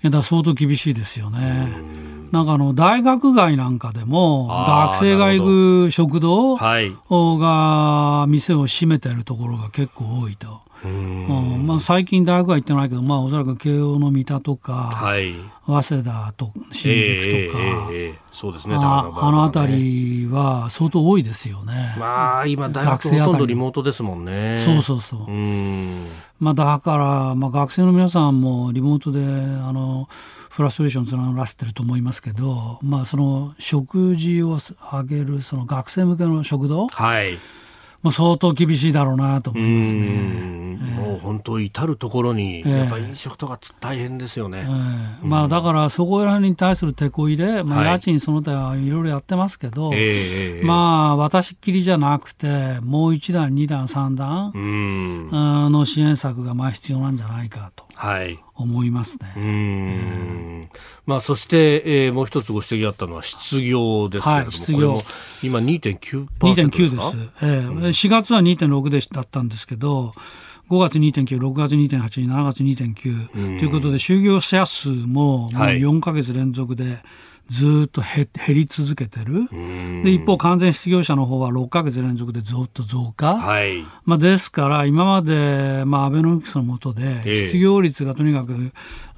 [0.01, 1.67] いやだ相当厳しいですよね。
[2.31, 5.43] なんかあの大学街なんかでも学生が行
[5.87, 10.61] く食堂が店を閉めてるところが結構多いと。
[10.83, 11.67] うん。
[11.67, 15.33] まあ、最近大学は行ってないけど、まあ、おそらく慶応の三田とか、はい、
[15.65, 21.95] 早稲田と新宿とか、えーえー、そうですねああの辺りは相当多いですよね。
[21.99, 24.55] まあ、今、大学ほとんどリモートですもんね。
[24.55, 25.31] そうそうそう。
[25.31, 30.07] うまあ、だから、まあ、学生の皆さんもリモートであの
[30.49, 34.57] フラストレーションを募らせてると思いますけど、まあ、その食事を
[34.91, 37.37] あげるその学生向けの食堂、はい
[38.01, 40.59] もう相当厳しいだろうなと思いますね。
[40.79, 44.65] もう本当至る所に、やっぱ飲食とか大変ですよね。
[44.65, 57.85] えー、まあだからそこら辺に対する手こ入れ、まあ家賃その他はいろいろやってますけど、はい、まあ私っきりじゃなくて、もう一段、二段、三段の支援策がまあ必要なんじゃないかと。
[57.95, 59.33] はい思いますね。
[59.35, 60.69] うん、
[61.05, 64.97] まあ、そして、えー、もう一つご指摘あったのは失業ですけれども、はい、失業。
[65.43, 67.29] 今2.9%ですか ?2.9 です。
[67.41, 70.13] えー、うん、4月は2.6でだったんですけど、
[70.69, 76.99] 5月2.9、6月2.8、7月2.9、ということで、就業者数ももう4か月連続で、
[77.49, 79.49] ずっと減り続けてる。
[80.03, 83.37] で、一方、完全失業者の方は6か月連続でずっと増加。
[83.37, 83.83] はい。
[84.05, 88.53] まあ、ですから、今まで、まあ、アベノミクスの下で、失業率がとにかく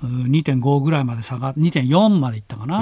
[0.04, 2.80] 2.5ぐらいまで下がっ2.4までいったかな。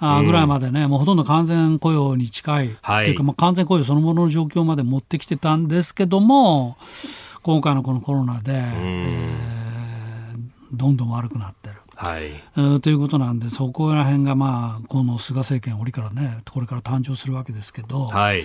[0.00, 2.76] あぐらいまでね、もうほとんど完全雇用に近い。
[2.80, 3.02] はい。
[3.02, 6.78] っていうか、まあ、完全雇用そのものの状況まで持ってきてたんですけども、
[7.42, 10.38] 今回のこのコロナで、えー、
[10.72, 11.79] どんどん悪くなってる。
[12.00, 18.44] はい、ということなんでそこら辺が、まあ、この菅政権、折からねこれから誕生するわけですけど、はい、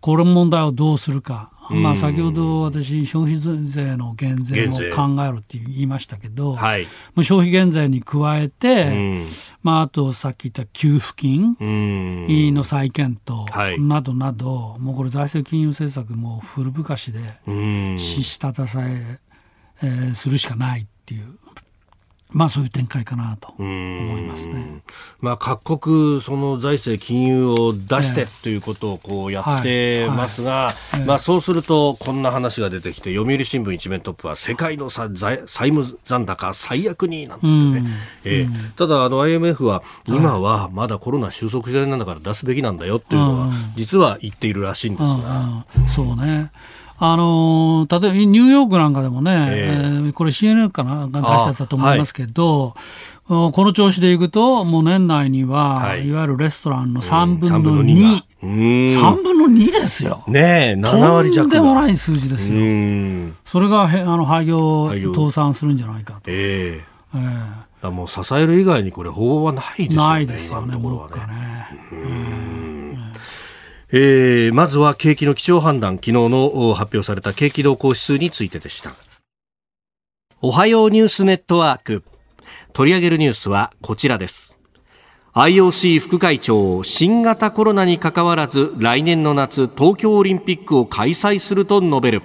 [0.00, 6.86] これ問題をどうするか、まあ、先ほど私、消費税の減税も考えろって言いましたけど、はい、
[7.16, 9.20] 消費減税に加えて、
[9.62, 11.56] まあ、あとさっき言った給付金
[12.54, 13.46] の再検討
[13.80, 17.20] などなど、もうこれ、財政金融政策も古ぶかしで、
[17.98, 19.20] 下支え
[19.82, 21.38] えー、するしかないっていう。
[22.34, 24.82] まあそういう展開かなと思いますね。
[25.20, 30.72] まあ各国その財政金融を出してということをこうやってますが、
[31.06, 35.10] まあそうするとこんな話が出てきて読売新聞一面トップは世界の債
[35.46, 37.84] 務残高最悪になんつってね。
[38.24, 45.64] えー、ただあの IMF は今はまだコロナ収束時代なんだから出すべきなんだよっていうのは実は言っているらしいんですが。
[45.86, 46.50] そうね。
[47.12, 52.74] あの例えばニューヨークなんかでもね、えー、これ CNN かなが出したやつだと思いますけど、
[53.26, 58.22] はい、この調子でいくと、もう年内には、はい、いわゆるレストランの3分の2。
[58.42, 58.50] うん、
[58.86, 60.24] 3分の2ですよ。
[60.28, 61.48] ねえ、7割弱。
[61.48, 62.60] とんでもない数字ですよ。
[63.44, 66.20] それがへあの廃業、倒産するんじゃないかと。
[66.26, 70.08] えー、えー、もう支える以外にこれ法はないですよね。
[70.08, 71.24] ないですよね、もうね。
[71.92, 72.63] うん
[73.96, 78.90] えー、まずは景気の基調判断昨日の発表された景気動向指数についてでした。
[80.40, 82.02] おはようニュースネットワーク。
[82.72, 84.58] 取り上げるニュースはこちらです。
[85.34, 92.22] IOC 副会長新型コロナにかかわらず来年の夏東京オリンピックを開催すると述べる。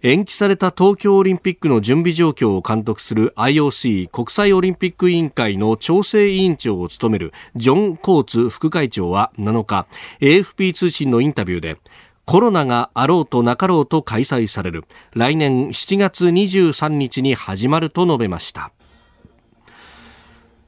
[0.00, 9.88] 延期された東京オリンピックの準備状況を監督する IOC 国際オリンピック委員会の調整委員長を務めるジョン・コーツ副会長は7日
[10.20, 11.78] AFP 通信のインタビューで
[12.24, 14.84] コロナがあろうとなかろうと開催される。
[15.14, 18.70] 来年7月23日に始まると述べました。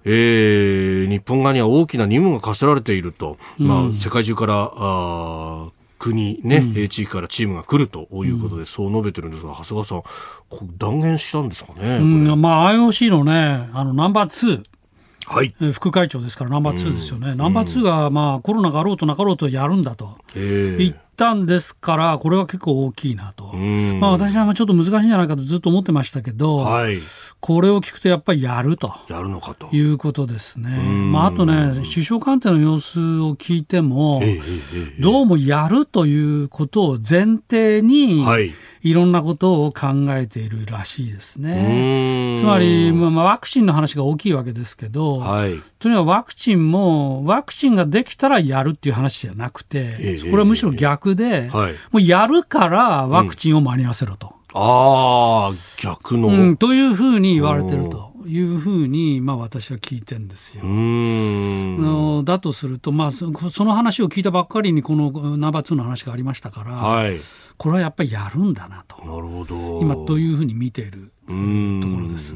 [0.07, 5.69] えー、日本側には大きな任務が課せられていると、うん、まあ、世界中からあ
[6.01, 10.03] 国ね、うん、地域からチームが来るということで、そう述べてるんですが、長谷川さん、
[10.79, 11.99] 断言したんですかね。
[11.99, 14.65] うん、まあ、IOC のね、あの、ナンバー2。
[15.31, 20.19] はい、副会長ですからナンバー2ですよね、うん、ナンバー2が、まあ、コロナがあろうとなかろうとやるんだと。
[20.35, 26.97] 言ったんですから、これは結構大きいなと、まあ、私はちょっと難しいんじゃないかとずっと思ってましたけど、はい、
[27.39, 28.93] これを聞くとやっぱりやると。
[29.09, 29.69] やるのかと。
[29.71, 30.71] いうことですね。
[30.71, 34.21] まあ、あとね、首相官邸の様子を聞いても、
[34.99, 42.35] どうもやるということを前提に、はいいろんなことを考えているらしいですね。
[42.37, 54.29] つまり、まあ、ワクチンの話が大きいわけですけど、はい、とにかくワクチンも、ワクチンができたらやるっていう話じゃなくて、えー、これはむしろ逆で、はい、もうやるからワクチンを間に合わせろと。
[54.29, 58.11] うんああ、逆の、うん、というふうに言われてると。
[58.27, 60.65] いうふうに、まあ、私は聞いてるんですよ。
[60.65, 62.25] うん。
[62.25, 63.31] だとすると、まあ、そ
[63.65, 67.19] の話を聞いたばっかりにこのナンバー2の話がありましたから、はい、
[67.61, 68.97] これはやっぱりやるんだなと。
[69.05, 69.81] なるほど。
[69.83, 72.35] 今というふうに見ているところです。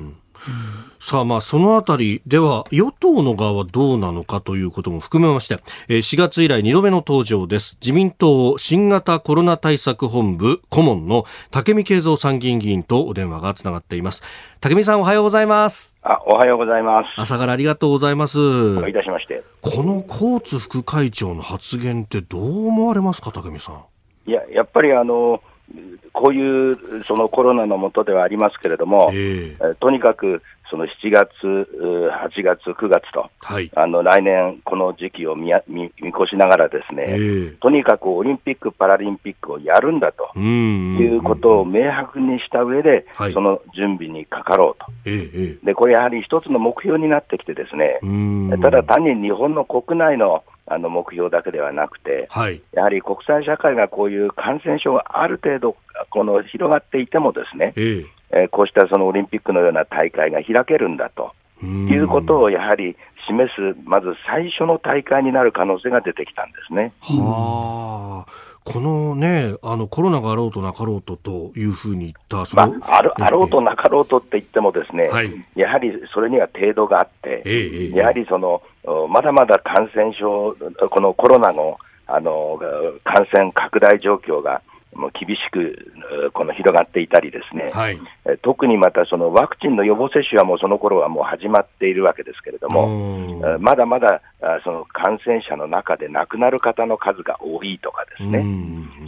[1.00, 5.54] さあまあそのあたりでは与党の側はどうなのかということも含めまして
[5.88, 7.78] 4月以来2度目の登場です。
[7.80, 14.22] 自民党新型コロナ対策本部顧問の武見敬三参議院議員とお電話がつながっています。
[14.60, 15.96] 武見さんおはようございます。
[16.02, 17.04] あおはようございます。
[17.16, 18.38] 朝からありがとうございます。
[18.38, 19.42] おいたしまして。
[19.62, 23.84] このコーツ副会長の発言ってどう思われますか武見さん
[24.26, 25.42] いややっぱりあの
[26.12, 48.00] こういうそのコロナの下ではありますけれども、えー、とにかくその7月、8月、9月と、はい、あの来年、この時期を見見見越しながら、ですね、えー、とにかくオリンピック・パラリンピックをやるんだということを明白にした上で、はい、その準備にかかろうと、えー、でこれやはり一つの目標になってきて、ですね
[48.62, 55.77] ただ単に日本の国内のあの目標だけではなくて、はい、やはり国際社会がこういう感染症がある程度
[56.10, 61.33] この広がっていても、ですね、えーえー、こうしたそのオリンピックのような大会が開けるんだと。
[61.62, 62.94] いうことをやはり
[63.27, 66.92] 示す、まず最初の大会になる可能性が出てきたんですね。
[67.00, 68.54] はあ。
[68.65, 78.62] このね、あのコロナがあろうとなかろうとというふうに言ったその、まあ、あるあろうとなかろうとって言っても、ですね、はい、やはりそれには程度があって、ええ、やはりその
[79.08, 80.54] まだまだ感染症、
[80.90, 82.60] このコロナのあの
[83.02, 84.60] 感染拡大状況が
[84.94, 85.90] もう厳しく
[86.32, 87.98] この広がっていたりですね、はい、
[88.42, 94.20] 特にまたそのワクチンの予防接種はもうその頃はもう始まっているわけですけれども、まだまだ
[94.64, 98.44] その感染者の中で亡くなる方の数が多いとかですね、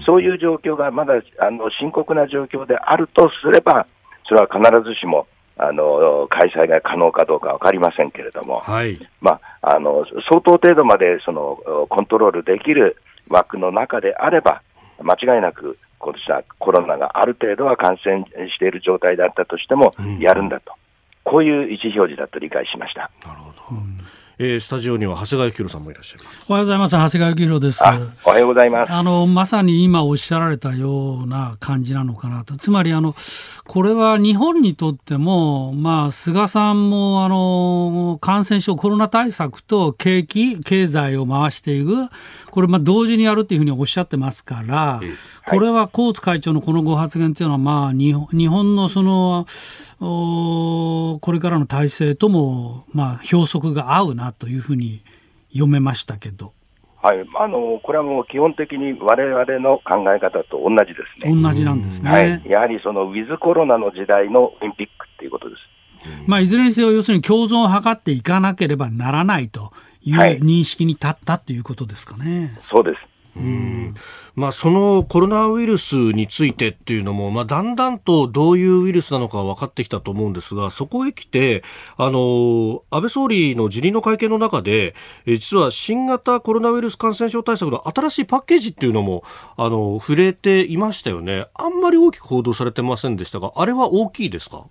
[0.05, 3.87] そういう状況がまだあの深刻な状況であるとすれば、
[4.27, 5.27] それは必ずしも
[5.59, 12.97] あの開催が可能かどうか分かりませんけれども、はい、まあ、あの相当程度までそのコントロールできる
[13.29, 14.63] 枠の中であれば、
[15.01, 20.73] 間違いなく、今年はコロナがある程度は感染している状態だったとしても、やるんだと、
[21.27, 23.11] うん、こういう意思表示だと理解しました。
[23.27, 23.99] なるほど、うん
[24.39, 26.45] えー、スタジオには長谷川幸宏さんもいらっしゃいます。
[26.47, 26.93] おはようございます。
[26.93, 27.83] 長谷川幸宏です。
[27.83, 28.93] おはようございます。
[28.93, 32.55] あの、まさに今おっしゃられたような感じなのかなと。
[32.59, 33.15] つまり、あの、
[33.67, 42.07] これは日本にとっても、まあ、菅さんも、あの、感染症、コロナ対策と景気、経済を回していく、
[42.51, 45.01] これ、まあ、同時にやるっていうふうにおっしゃってますから、
[45.49, 49.47] これはコーツ会長のこのご発言っていうのは、まあ、日本のその、
[50.01, 55.03] これからの体制とも、まあ、標則が合うなというふうに
[55.53, 56.53] 読めましたけど。
[57.01, 61.41] はい、あのこれはもう基本的にわれわれの考え方と同じですね。
[61.41, 62.11] 同じなんですね。
[62.11, 65.61] はい、やはりそのウィズコロナの時代のオリンピックっていうことです。
[66.27, 69.73] まあ、いずれにせよ、要するに共存を図っていかなければならないと
[70.03, 72.39] いう認識に立ったということですかね。
[72.41, 72.99] はい、そうです。
[73.37, 73.95] うん。
[74.35, 81.63] まあ、そのコロナウイルスについてっていうのも、まあ、だんだんとどういうウイルスなのか分かってきたと思うんですが、そこへ来て、
[81.99, 84.95] あの、安倍総理の辞任の会見の中で、
[85.27, 89.23] え実は新型コロナウイルス感染症対策の新しいパッケージっていうのも、
[89.57, 91.47] あの、触れていましたよね。
[91.55, 94.65] あんまり大きく報道されてませんでしたが、あれは大きいですか？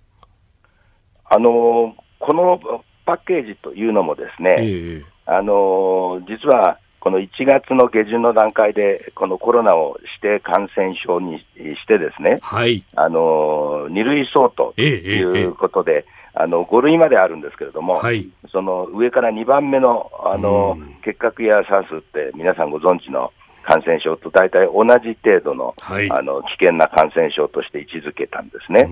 [1.26, 2.60] あの、この
[3.06, 23.32] パッケージというのもですね、えあの、実は、この1月の下旬の段階で、このコロナを指定感染症にしてですね、はい、あの2類相当ということで、えええ、あの5類まであるんですけれども、はい、その上から2番目のあの、結核や SARS って皆さんご存知の
[23.62, 28.90] 感染症と大体同じ程度のはい、あの危険な感染症として位置づけたんですね。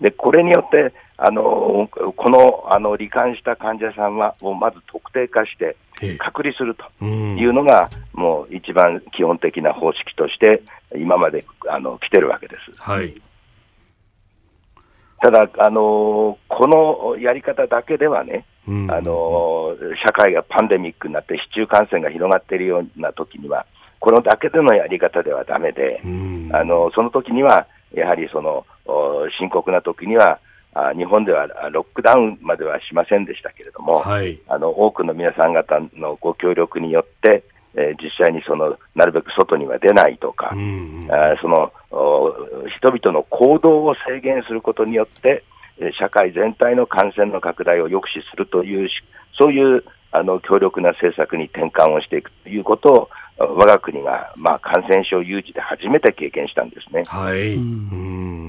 [0.00, 5.76] でこれによってあのこのあの罹患した患者さんはもうまず特定化して
[6.18, 10.62] 隔離するというのが、もう一番基本的な方式として、
[10.96, 12.62] 今まであの来てるわけです。
[12.78, 13.20] はい。
[15.22, 23.66] ただ、あのこのやり方だけではね、うん、あの社会がパンデミックになって市中感染が広がっているような時には、
[23.98, 28.64] このだけでのやり方ではだめで、うん、あのその時には、やはりその
[29.38, 30.40] 深刻な時には、
[30.72, 37.44] あ日本ではロックダウンまではしませんでしたけれども、はい、あの多くの皆さん方のご協力によって、
[37.74, 41.72] えー、実際にそのなるべく外には出ないとか、うんうん、あその
[42.78, 45.42] 人々の行動を制限することによって、
[45.98, 48.88] 社会全体の感染の拡大を抑止するという、
[49.38, 57.04] そういうあの強力な政策に転換をしていくということを、我が国が、まあ、感染症有事で初めて経験したんですね。
[57.06, 58.39] はい、うん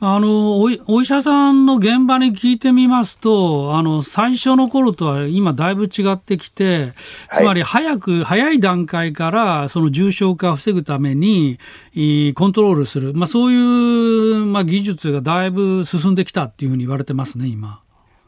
[0.00, 6.92] あのお医者さんの現場に聞いてみますと、あの最初の頃とは今、だいぶ違ってきて、
[7.32, 11.58] つまり早く、はい、早い段階からその重症化を防ぐために
[12.36, 17.80] コントロールする、まあ、そういう、まあ、技術がだいぶ進んできたっていうふうに言われてますね、今。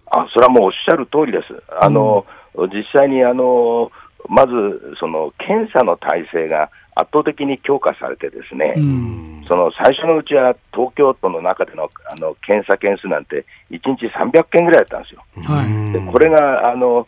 [0.07, 1.63] あそれはもうおっしゃる通りです。
[1.81, 3.93] あの、うん、実際にあの
[4.29, 4.53] まず
[4.99, 15.25] その検査の体制が圧倒的に強化されて、ですね、うん、その最初のうちは東京都の中でのあの検査件数なんて、1日300件ぐらいだったんですよ。
[15.45, 17.07] はい、でこれがあの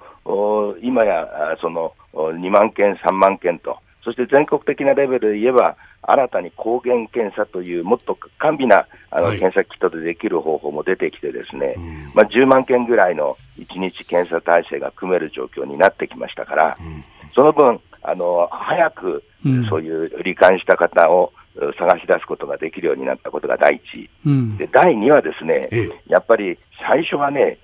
[0.83, 1.27] 今や
[1.61, 11.77] その2万件、3万件と、そして全国的なレベルで言えば、新たに抗原検査というもっと簡微なあの、検査キットでできる方法も出てきて、ですね、
[12.15, 16.79] まあ、10万件ぐらいの1日検査体制が組める状況になってきましたから、
[17.35, 19.23] その分、あの早く
[19.71, 21.33] そういう罹患した方を
[21.79, 25.69] 探し出すことができるようになったことが第一、うん、で第二はですね、
[26.09, 27.59] やっぱり最初はね、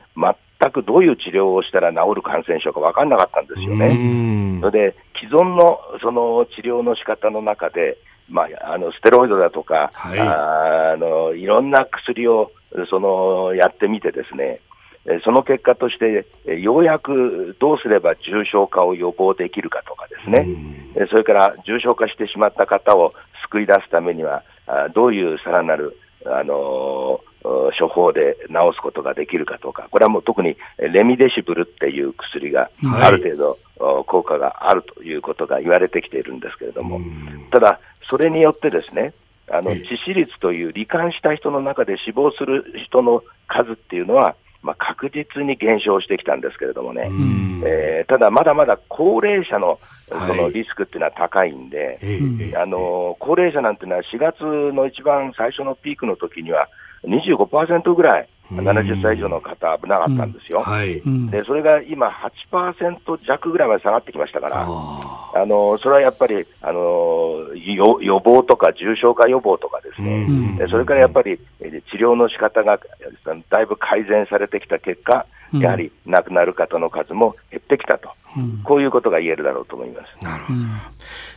[0.60, 4.60] 全くどういう治療をしたら治る感染症か分からなかったんですよね。
[4.60, 7.98] それで既存のその治療の仕方の中で、
[8.28, 12.52] まあ、あのステロイドだとか、はい、あのいろんな薬を
[12.90, 14.60] そのやってみてですね、
[15.24, 16.26] その結果として、
[16.60, 20.46] ようやくどうすれば重症化を予防できるかとかですね、
[21.10, 23.14] それから重症化してしまった方を
[23.50, 24.42] 救い出すためには、
[24.94, 25.96] どういうさらなる、
[26.26, 27.20] あの
[27.78, 32.70] 処方で治すことができるかとか、これはもう特にレミデシブルっていう薬が
[33.00, 37.00] ある程度効果があるということが言われてきているんですけれども、
[37.50, 39.12] ただ、それによってですね、
[39.50, 47.08] あの致死率という罹患した人の中で死亡する人の数っていうのは、まあ、確実に減少してきたんですけれどもね、
[47.64, 56.68] えー、ただ、まだまだ高齢者のそのリスクっていうのは高いんで、はい、あの高齢者なんていうのは、4月の一番最初のピークの時には、
[57.08, 62.08] 25%ぐらい、70歳以上の方、危なかったんですよ、はい、でそれが今、
[62.50, 70.26] 8%弱ぐらいまで下がってきましたから、あのそれはやっぱりあの予防とか重症化予防とかですね、
[70.58, 71.38] うん、それからやっぱり
[71.90, 72.78] 治療の仕方が
[73.50, 80.24] だいぶ改善されてきた結果、やはり亡くなる方の数も減ってきたと、うん、こういうことが言えるだろうと思います。
[80.24, 80.58] なるほど。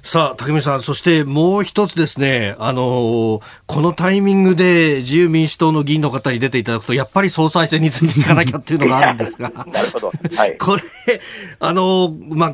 [0.03, 9.49] さあ、竹見さん、そしてもう一つですね、あのー、このタイミングで自由民主党の議員の方に出ていただくと、やっぱり総裁選についていかなきゃっていうのがあるんですが。
[9.65, 10.11] なるほど。
[10.37, 10.55] はい。
[10.57, 10.83] これ、
[11.59, 12.53] あのー、まあ、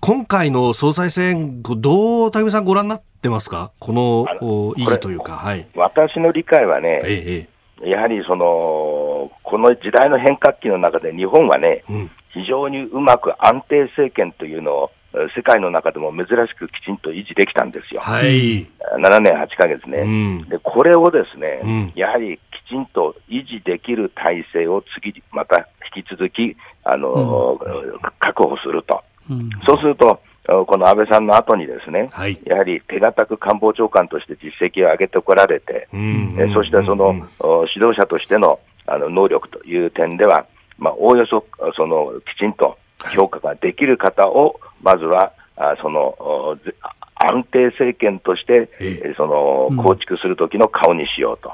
[0.00, 3.70] 今回の総裁選、どう、竹見さんご覧になってますか？
[3.78, 5.66] この意義というか、はい。
[5.74, 7.48] 私の理解はね、え
[7.82, 14.90] え、やはりその、この時代の変革期の中で日本はね、うん、非常にうまく安定政権というのを
[15.34, 18.00] 世界の中でも珍しくきちんと維持できたんですよ。
[18.00, 18.66] はい、
[19.00, 20.58] 7年8ヶ月ね、うん、で。
[20.58, 29.02] これをですね、うん、やはりきちんと維持できる体制を次、また引き続き、あの、うん、確保すると。
[29.66, 30.20] そうすると、
[30.66, 37.14] この安倍さんの後にですね、はい、やはり手堅く官房長官として実績を上げてこられて、えそしてその、
[37.74, 40.46] 指導者としてのあの能力という点では、
[40.78, 41.44] まあ、おおよそ
[41.76, 42.78] そのきちんと
[43.12, 46.56] 評価ができる方を、まずはあその
[47.16, 51.52] 安定政権として、えその構築するときの顔にしようと。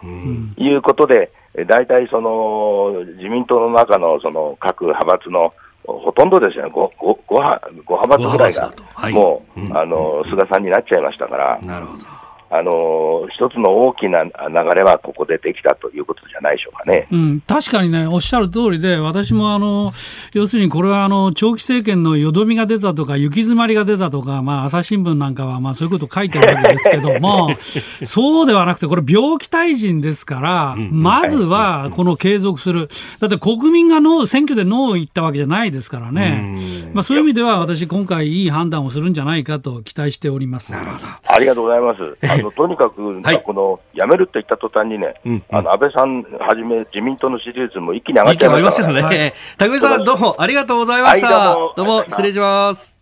[0.58, 1.32] いうことで、
[1.66, 5.54] 大体その自民党の中のその各派閥の
[5.84, 8.72] ほとんどですね、5, 5, 5, 派閥ぐらいが、
[9.12, 11.58] もう、あの菅さんになっちゃいましたから。
[11.62, 12.21] なるほど
[12.54, 14.30] あの一つの大きな流
[14.74, 19.90] れはここでできたということじゃないでしょうかね、うん、確かにね、おっしゃる通りで、私もあの
[20.34, 27.56] 要するにこれはあの長期政権のよどみが出たとか、行き詰まりが出たとか、まあ、朝日新聞なんかはまあそういうこと書いてるわけですけども、
[28.04, 32.88] そうではなくて、これ、病気退陣ですから、まずはこの継続する、
[33.18, 36.58] だって国民がノー選挙でノー言ったわけじゃないですからね、
[36.92, 40.72] まあ、そういう意味では、私、今回、いい判断をするんじゃないかと期待しております。
[40.72, 41.06] なるほど。
[41.24, 49.00] ありがとうございます のとにかく、はい、この辞めると言った途端にね、うんうん、あの安倍さんはじめ自民党の支持率も一気に上がっちゃいましたね。
[49.00, 51.28] はい、竹さん、どうもありがとうございました。
[51.28, 52.96] はい、どうもどうも失礼します。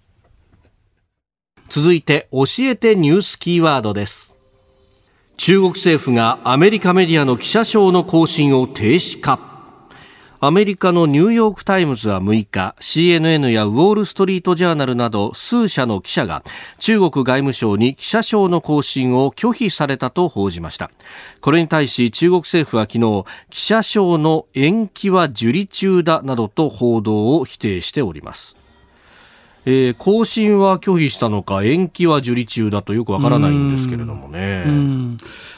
[1.68, 4.36] 続いて、教えてニュースキーワードです。
[5.36, 9.49] 中国政府がアメリカメディアの記者証の更新を停止か。
[10.43, 16.43] アメリカのニューヨーク・タイムズは6日 CNN やウォール・ストリート・ジャーナルなど数社の記者が
[16.78, 20.91] 中国外務省に記者証の更新を拒否されたと報じました。
[21.43, 28.57] これに対し中国政府は昨日記者証の延期は受理中だなどと報道を否定しております。
[29.66, 34.64] えー、更新は拒否したのか、延期は受理中だとよくわからないんですけれどもね。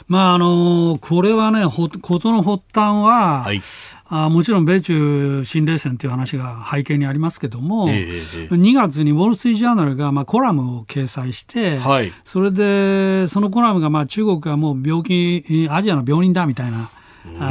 [0.09, 3.61] まあ、あのー、これはね、ほ、ことの発端は、はい、
[4.05, 16.89] あもちろん米中新冷戦という話が背景にありますけども、えー、2月にウォール・ストリート・ジャーナルがまあコラムを掲載して、はい、それでそのコラムがまあ中国はもう病気、アジアの病人だみたいな。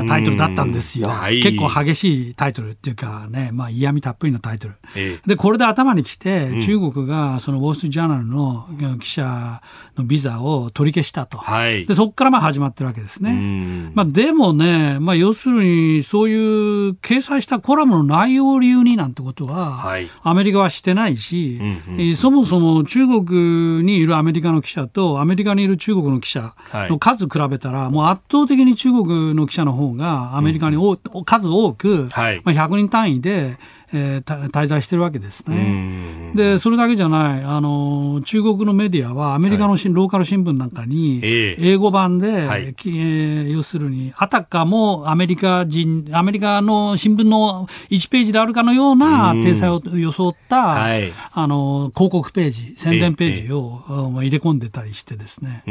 [0.06, 9.60] タイトルだったんですよ、はい、結構激しいタイトルっていうかね、まあ、嫌味たっぷりのタイトル、えでこれで頭にきて、中国がそのウォール・ストリート・ジャーナルの記者
[9.96, 13.90] のビザを取り消したと、はい、でそこからまあ始まってるわけですね。
[13.94, 21.58] まあ、でもね、まあ、要するにそういう掲載したコラムの内容を理由になんてことは、はい、アメリカはしてないし、
[21.88, 33.58] うんうん、そもそも中国にいるアメリカの記者とアメリカにいる中国の記者の数比べたら、もう圧倒的に中国の記者の方がアメリカにお、うん、数多く、はい、まあ、100人単位で
[33.92, 36.32] えー、滞在してるわけですね。
[36.34, 53.82] で、それだけじゃない、あの、中国のメディアはアメリカの、はい、ローカル新聞なんかに、英語版で、はい、えー、要するに、あたかもアメリカ人、アメリカの新聞の1ページであるかのような体裁を装った、はい、あの、広告ページ、宣伝ページを、
[54.22, 55.62] 入れ込んでたりしてですね。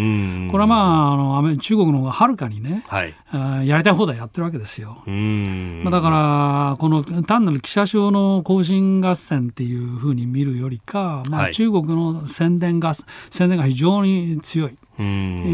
[0.51, 5.03] これはまあ、あの、中国の方がはるかにね、はい、やりたい放題やってるわけですよ。
[5.07, 12.93] まあ、だから、この単なる記者証の更新合戦っていうふうに見るよりか、まあ、中国の宣伝が、
[13.29, 14.77] 宣伝が非常に強い。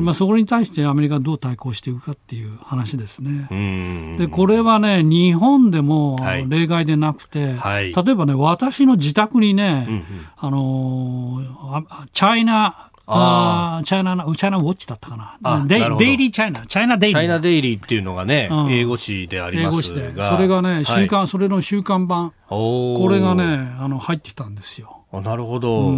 [0.02, 4.18] まあ、そこに対してアメリカがどう対抗していくかっていう話ですね。
[4.18, 10.04] でこれはね日本でも例外でなくて、はい、例えばね私の自宅にね、うんうん、
[10.36, 15.66] あのチャイナああ、チャイナ、チャイナウォッチだったかな。
[15.66, 17.20] デデイリーチャイナ、チャイナデイリー。
[17.20, 19.70] チャイナデイリーっていうのがね、うん、英語詞でありますが。
[19.72, 20.24] 英語詞で。
[20.24, 22.34] それがね、週刊、はい、それの週刊版。
[22.50, 24.97] これがね、あの、入ってきたんですよ。
[25.14, 25.94] なるほど、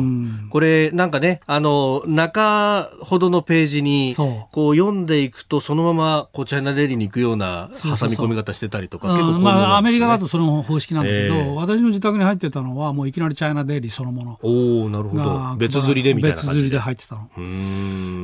[0.51, 4.16] これなんかねあの中ほどのページに
[4.51, 14.39] こう読んでいくとそのままこうチャイナデリーに行くような挟み込み方してたりとか結構、まあ、アメリカだとその方式なんだけど、えー、私の自宅に入ってたのはもういきなりチャイナデリーそのもの。
[14.43, 15.55] おおなるほど。
[15.57, 17.30] 別釣りでみたいな別釣りで入ってたの。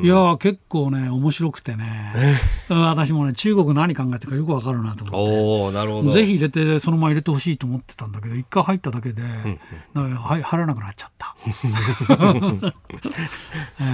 [0.04, 1.86] いや結構ね面白くてね、
[2.70, 5.72] 私もね中国何考えてるかよくわかるなと思って。
[5.72, 6.12] おなるほど。
[6.12, 9.24] ぜひ入れてそのまま入れてほしいと思ってたんだけど一回入っただけで、
[9.96, 11.36] うんうん、入らなくなっちゃった。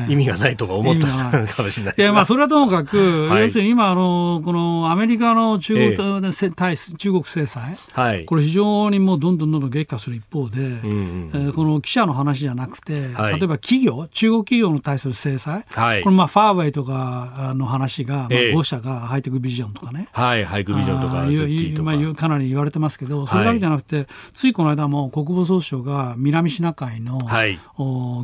[0.08, 21.14] 意味がないとか思ったかもしれないいや、まあ、それはともかく、はい、要するに今、あの、このアメリカの中国、えー、対中国制裁、はい、これ非常にもうどんどんどんどん激化する一方で、うんうん、えー、この記者の話じゃなくて、はい、例えば企業、中国企業に対する制裁、はい、これまあ、ファーウェイとかの話が、まあ、5社がハイテクビジョンとかね、はい、ハイテクビジョンとか、
[21.84, 27.60] まあ、かなり言われてますけど、それだけじゃなくて、ついこの間も国防総省が南シナ海の、はい、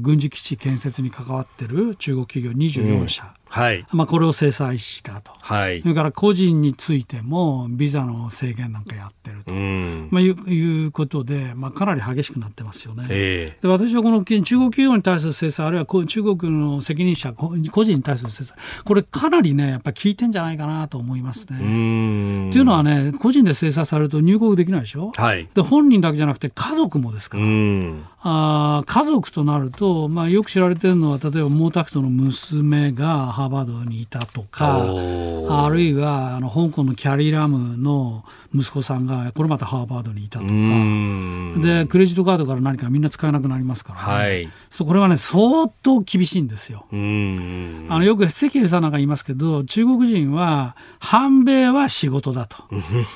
[0.02, 13.06] 軍事基地建設に関わっている中国企業24社、はい、まあ、これを制裁したと、はい、それから個人についてもビザの制限なんかやってると、まあ、いういうことで、まあ、かなり激しくなってますよね。
[13.10, 21.58] えー、で私はこの中国企業に対する制裁あるいは中国の責任者個人に対する制裁これかなりねやっぱり効いてんじゃないかなと思いますね。
[21.58, 21.60] っ
[22.52, 27.46] ていうのはね個人で制裁されると入国できないでしょ、はい、で本人だけじゃなくて家族もですから。
[28.30, 40.52] あ家族となると、まあ、よく知られているのは例えば毛沢東の娘がハーバードにいたとかあるいはあの香港のキャリー・ラムの息子さんがこれまたハーバードにいたとか。
[41.62, 46.86] でクレジットカードから何かみんな使えなくなりますから、ね、はい、これはね相当厳しいんですよ。
[46.92, 52.64] あのよく関平さんなんか言いますけど中国人は反米は仕事だと。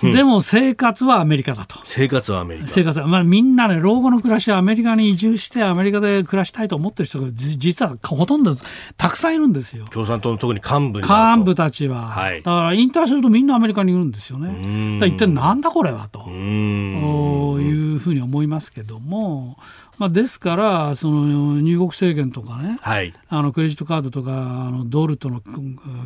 [0.03, 1.79] でも生活はアメリカだと。
[1.83, 2.67] 生活はアメリカ。
[2.67, 8.53] 生活は、まあ、みんなね老後の暮らしはアメリカに移住してアメリカで暮らしたいと思ってる人が実はほとんど
[8.97, 9.85] たくさんいるんですよ。
[9.85, 15.07] 共産党の特に幹部幹部たちは、はい、だから引退するとみんなアメリカにいるんですよね。
[15.07, 16.29] 一体なんだこれはと。
[16.29, 19.57] いうふうに思いますけども
[20.01, 25.41] まあ、ですから、その入国制限とかね、はい、あのクレジットカードとか、あのドルとの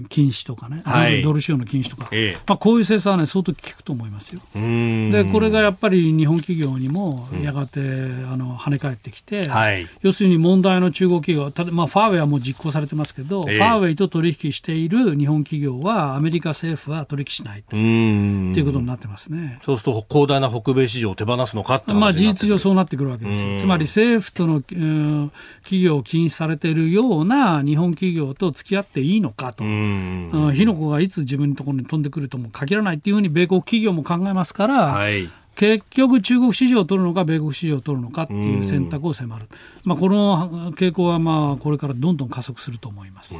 [0.10, 4.42] 禁止とかね、はい、ドル使用の禁止とか、ええ、まあ、こういう制裁はね、相当効くと思いますよ。
[4.54, 17.78] で、これがやっぱり日本企業にもやがて、うん、あの跳ね返ってきて、はい、要するに問題の中国企業、たまあ、ファーウェイはもう実行されてますけど、え、ファーウェイと取引している日本企業は、アメリカ政府は取引しないと。
[17.78, 19.58] いうことになってますね。
[19.62, 23.58] そうすると、広大な北米市場を手放すのかってまあ、事実上そうなってくるわけですよ。
[23.58, 35.30] つまり政府との、企業を禁止されているような日本企業と付き合っていいのかと、火の粉がいつ自分のところに飛んでくるとも限らないっていうふうに米国企業も考えますから、はい。
[35.56, 39.48] 結局、中国市場を取るのか、米国市場を取るのかっていう選択を迫る、
[39.86, 43.36] まあ、この傾向はまあこれからどんどん加速すると思います。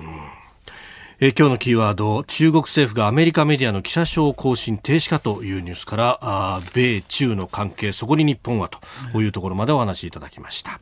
[1.22, 10.82] え今日のキーワード中国政府がアメリカメディアの記者証更新停止かというニュースからあ米中の関係そこに日本はというところまでお話しいただきました。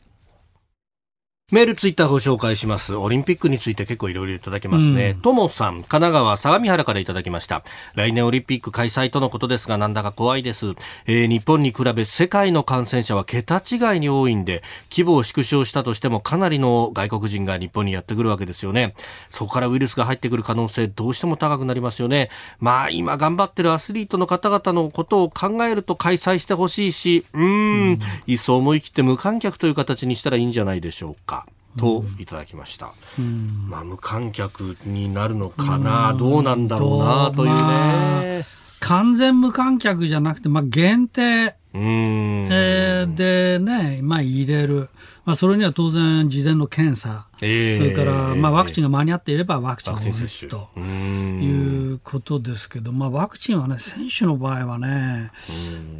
[1.53, 2.95] メール、ツイッターご紹介します。
[2.95, 5.15] オリンピックについて結構いろいろいただきますね。
[5.21, 7.63] と、う、も、さん、神奈川相模原からいただきました。
[7.93, 10.73] 来年オリンピック開催とのことですが、なんだか怖いです。
[11.05, 18.95] えー、日本に比べ世界の感染者は桁違いに多いんで、規模を縮小したとしてもかなりの外国人が日本にやってくるわけですよね。
[19.29, 22.31] そこからウイルスが入ってくる可能性、どうしても高くなりますよね。
[22.61, 31.42] まあ、今頑張ってるアスリートの方々のことを考えると開催してほしいし、うん、いっそ思い切って無観客という形にしたらいいんじゃないでしょうか。
[31.77, 37.31] といただきました、うん、まあ、無観客になるのかな、うん、どうなんだろうな？
[37.35, 38.43] というね、まあ、
[38.79, 41.55] 完全無観客じゃなくて、まあ、限定。
[41.75, 44.89] えー、でね、まあ、入れる、
[45.25, 55.31] まあ、それには当然、事前の検査、えー、それから、まあ、ワクチンが間に合っていればワクチンを打つということですけど、まあ、ワクチンはね、選手の場合はね、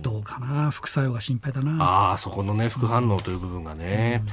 [0.03, 1.83] どうかな、副作用が心配だな。
[1.83, 4.23] ああ、そこのね、副反応という部分がね。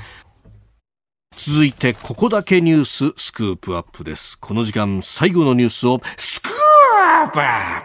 [1.43, 4.39] 続いて、ここだけニューススクープアップです。
[4.39, 7.83] この時間、最後のニュースをスクープアッ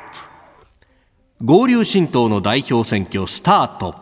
[1.39, 3.95] プ合流新党の代表選挙スタート。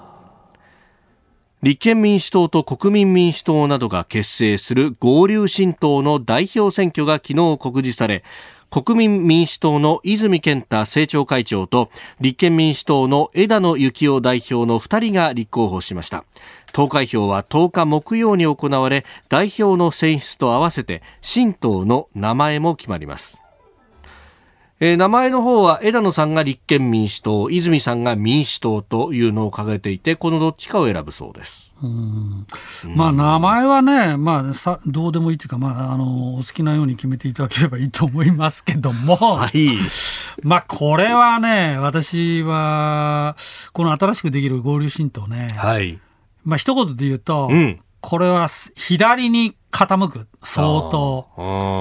[1.62, 8.24] 立憲民主党と国民民主党などが結成する合流新党の代表選挙が昨日告示され、
[8.72, 16.26] 国民民主党の泉健太政調会長と立憲民主党の枝野幸男代表の2人が立候補しました。
[16.74, 23.44] 投開票は10日木曜に行われ代表の選出と合わせて新党の名前も決まります。
[24.80, 31.74] えー、名前の方は枝野さんが立憲民主党、泉さんが民主党というのを掲げていて、このどっちかを選ぶそうです。
[31.82, 32.46] うん。
[32.94, 39.78] まあ、名前はね、まあ、さどうでもいいというか、まあ、あのお好きなように決めていただければいいと思いますけども、はい、
[40.44, 43.38] まあ、これはね、私は、
[43.72, 45.98] この新しくできる合流新党ね、はい、
[46.44, 51.28] まあ一言で言うと、うん、これは左に傾く、相当。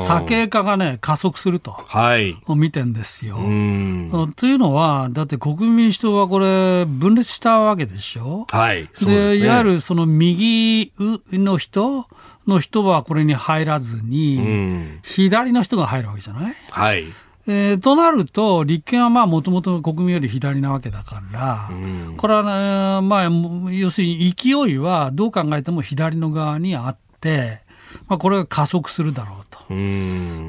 [0.01, 1.73] 左傾化がね、加速すると。
[1.73, 2.39] はい。
[2.47, 3.37] を見てんですよ。
[3.37, 8.47] というのは、だって国民民主党はこれ、分裂したわけでしょ？
[8.49, 8.89] はい。
[9.01, 10.93] で、ね、いわゆるその右
[11.33, 12.07] の人
[12.47, 16.55] の人はこれに入らずに、左の人が入るわけじゃない？
[16.71, 17.05] はい。
[17.47, 27.63] えー、となると、立憲はまあもともと国民より左なわけだから、うん、これは、ね、まあ、要するに勢いはどう考えても左の側にあって、
[28.09, 29.59] まあ、これが加速するだろうと。
[29.71, 29.75] う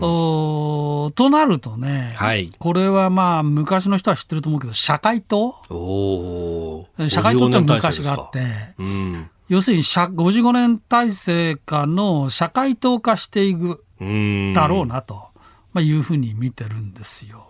[0.06, 5.56] おとなるとね、はい、これはまあ昔の人は知ってると思うけど、社会党？
[7.08, 8.40] 社会党って昔があって、
[8.80, 15.33] うん、要するに55年体制下の社会党化していくだろうなと。
[15.74, 17.48] まあ、いうふうに見てるんですよ。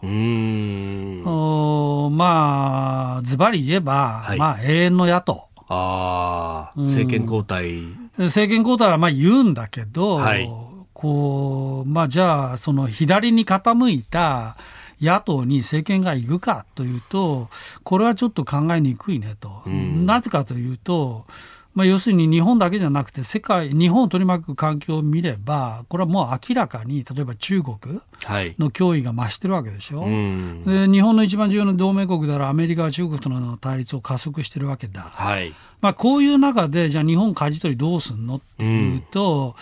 [1.26, 5.48] おまあ、ズバリ言えば、はい、まあ、永遠の野党。
[5.68, 7.84] ああ、政権交代。
[8.18, 10.50] 政権交代はまあ言うんだけど、はい、
[10.94, 14.56] こう、まあ、じゃあ、その左に傾いた
[15.02, 17.50] 野党に政権が行くかというと、
[17.84, 19.64] これはちょっと考えにくいねと。
[19.68, 21.26] なぜかというと、
[21.74, 27.78] まあ、要するに日本だけじゃなくて世界日本を取り巻く環境を見ればこれはもう明らかに例えば中国
[28.60, 30.10] の脅威が増してるわけでしょ、はい、
[30.70, 39.56] で日本の一番重要な同盟国であるアメリカは中国との対立を加速してるわけだ、はい、まあ、こういう中でじゃあ日本舵取りどうすんのっていうと、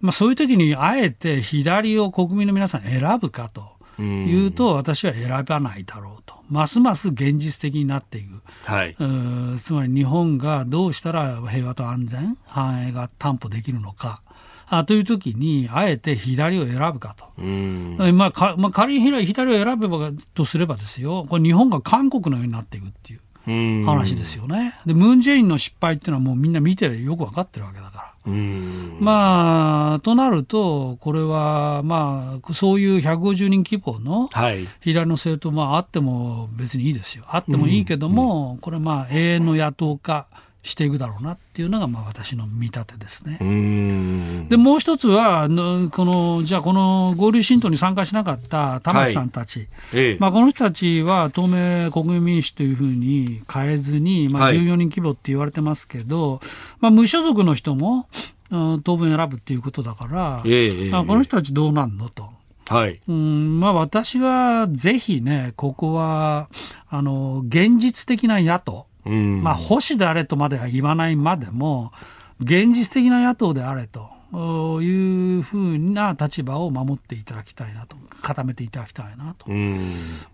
[0.00, 6.35] うん、まあ、そういう時にあえて左を国民の皆さん選ぶかというと私は選ばないだろうと。
[6.48, 8.96] ますます現実的になっていく、はい、
[9.58, 14.22] つまり日本がどうしたら平和と安全、繁栄が担保できるのか。
[14.68, 17.40] あという時に、あえて左を選ぶかと。
[18.12, 23.20] まあかまあ、仮に左を選べばとすればですよ、これ日本が韓国のようになっていくっていう。
[23.84, 24.74] 話ですよね。
[24.86, 28.05] で、ムン・ジェインの失敗っていうのはもうみんな見てるよく分かってるわけだから。
[29.00, 34.28] まあ、となると、これは、まあ、そういう150人規模の
[34.80, 37.24] 左の政党、まあ、あっても別にいいですよ。
[37.28, 40.26] あってもいいけども、これ、まあ、永遠の野党化。
[40.66, 43.38] していくだろうなっていうのがまあ私の見立てですね。
[44.48, 45.48] でもう一つは
[45.92, 50.18] このじゃあこの合流新党に参加しなかった玉木さんたち、はい。
[50.18, 56.40] まあ、この人たちは当面国民民主というふうに変えずに、まあ、14人規模って言われてますけど、はい、
[56.80, 58.08] まあ、無所属の人も
[58.50, 62.28] 当分選ぶっていうことだから、えまあ、この人たちどうなんのと。
[62.68, 66.48] はい、うんまあ、私はぜひね、ここは
[66.88, 71.92] あの現実的な野党、まあ、保守であれとまでは言わないまでも、
[72.40, 74.14] 現実的な野党であれと。
[74.82, 79.46] いうふうな立場を守っていただきたいなと、固めていただきたいなと。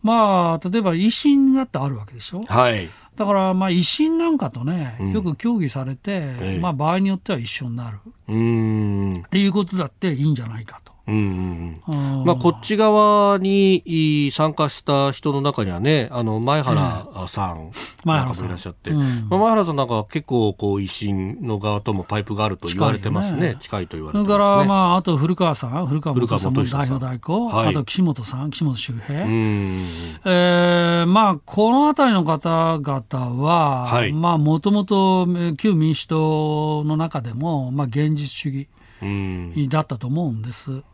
[0.03, 2.43] まあ、例えば維新だってあるわけでしょ？
[2.43, 2.89] はい。
[3.15, 10.92] だからまあ維新なんかとね、よく協議されて、まあ場合によっては一緒になるっていうことだっていいんじゃないかと。
[11.07, 17.73] うんうんまあ、こっち側に参加した人の中にはね、あの前原さん
[18.05, 29.85] なんかもいらっしゃって、うん、まあ、前原さんなんか結構こう維新の側ともパイプがあると言われてますね、近い、ね,、と言われてます、ね、それから、まあ、あと古川さん、古川元さんも代表代行、はい、あと岸本さん、岸本周平、うん。
[30.25, 35.27] えーまあ、この辺りの方々は、もともと
[35.57, 38.69] 旧民主党の中でも、まあ、現実主義。
[39.69, 40.85] だったと思うんです。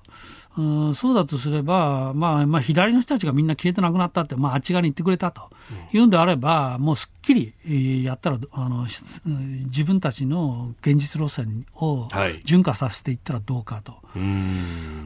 [0.58, 5.50] うんそうだとすれば、まあ、まあ、左の人たちがみんな消えてなくなったって、まあ、あっち側に行ってくれたと
[5.92, 12.08] いうんであれば、もうすっきりやったらあの自分たちの現実路線を
[12.44, 13.92] 順化させていったらどうかと。
[13.92, 14.18] はい、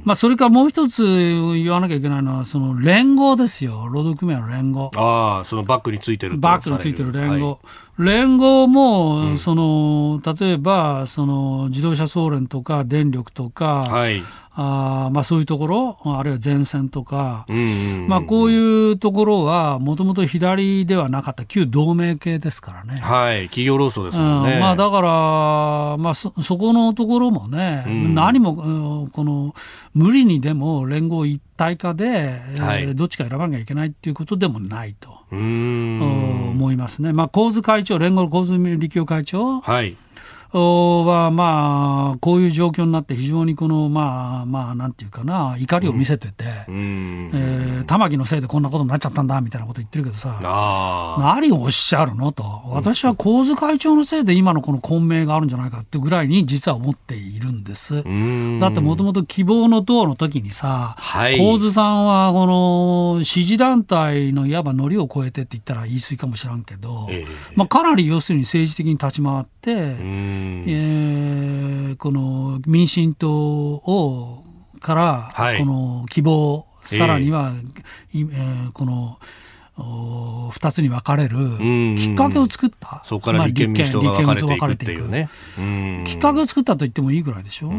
[0.05, 4.90] まあ、それからもう一つ言わなきゃいけないのは、その連合ですよ、労働組合の連合。
[4.96, 7.59] ああ、そのバックについてるバックについてる連合。
[7.62, 14.22] はい、連合も、その、例えば、その、自動車総連とか電力とか、はい、
[14.55, 17.46] あまあ、そういうところ、あるいは前線とか、
[18.07, 23.00] まあ、こういうところは、もともと左ではなかった旧同盟系ですからね。
[23.00, 24.55] はい、企業労組ですもんね。
[24.55, 25.09] うん、まあ、だから、
[25.96, 29.55] まあそ、そこのところもね、うん、何も、この、
[29.94, 37.14] 無理にでも連合一体化で、はい、えー、どっちか選ばなきゃいけないっていうことでもないと思いますね。
[37.14, 39.96] まあ、構図会長、連合構図力協会長、はい
[40.59, 50.38] は、まあ、こういう状況になって、非常にこの、まあ、まあ、なんていうかな、怒りを見せてて、うん、えー、玉木のせいでこんなことになっちゃったんだ、みたいなこと言ってるけどさ、
[51.18, 57.94] 何をおっしゃるのと、私は神津会長のせいで今のこの混迷があるんじゃないかってぐらいに実は思っているんです。
[57.94, 58.05] だっ
[58.72, 62.46] てもともと希望の党の時にさ、はい、神津さんはこ
[63.18, 69.96] の支持団体のいわばノリを超えてって言ったら言い過ぎかもしらんけど、えー、まあ、かなり要するに政治的に立ち回って、
[70.66, 73.30] えー、この民進党
[73.74, 74.45] を
[74.80, 77.53] から、はい、この希望、さらには、
[78.14, 79.18] えー、この、
[80.51, 81.38] 二つに分かれる
[81.97, 85.30] きっかけを作った、そこから立憲民主党が分かれていくっていうね、
[86.05, 87.68] きっかけを作ったと言ってもいいぐらいでしょ？
[87.68, 87.72] う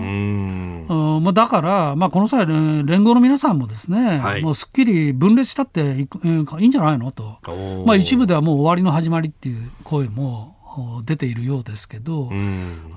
[1.22, 6.08] まあ、だから、まあ、この際、連合の皆さんもですね、はい、もうすっきり分裂したってい
[6.66, 7.12] いんじゃないの？
[7.12, 7.38] と、
[7.86, 10.53] まあ、一部ではもう終わりの始まりっていう声も
[11.06, 12.30] 出ているようですけど、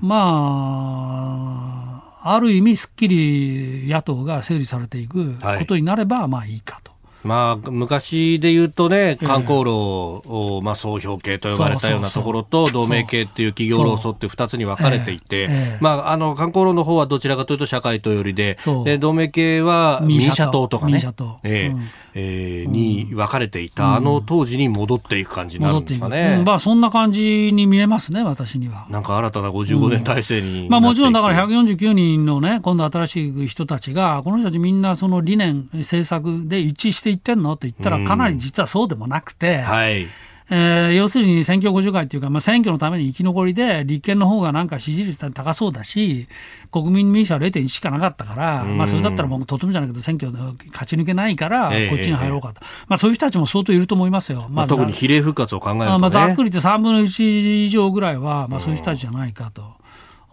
[0.01, 6.91] まあ、ある意味、すっきり野党が整理されていくことになれば、まあいいかと。
[7.23, 15.49] まあ、昔で言うとね、観光路を、まあ、総評系と呼ばれたようなところと、同盟系っていう企業労組って2つに分かれていて、
[15.81, 20.67] まあ、あの、観光路の方はどちらかというと社会党寄りで、で同盟系は民社党。
[20.67, 21.01] とかね、
[21.43, 21.77] えー
[22.19, 26.41] えー、に分かれていた、あの当時に戻っていく感じになるんですかね。
[26.43, 28.87] まあ、そんな感じに見えますね、私には。
[28.89, 40.07] なんか新たな55年体制に、まあ、もちろんだから149人のね、今度新しい人たちが、この人たちみんなその理念、政策で一致していってんのと言ったら、かなり実はそうでもなくて、はい
[40.49, 46.27] えー、要するに選挙互助会っていうか、まあ、選挙のために生き残りで、立憲の方がなんか支持率高そうだし、
[46.71, 50.37] 国民民主は0.1しかなかったから、まあ、それだったらもうとてもじゃないけど、選挙で
[50.71, 54.47] 勝ち抜けないから、こっちに入ろうかと、えー、まあ、そういう人たちも相当いると思いますよ。
[54.49, 59.63] まあ、特に比例復活を考えると、ね、まあ、ざっくり言って3分の1以上ぐらいは、まあ、そういう人たちじゃないかと、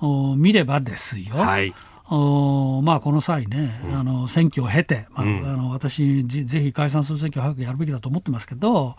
[0.01, 1.35] お見ればですよ。
[1.35, 1.75] はい
[2.11, 8.95] おまあ、この際ね、うん、あの選挙を経て、まあ、うん、あの私ぜひ解散する選挙を早くやるべきだと思ってますけど、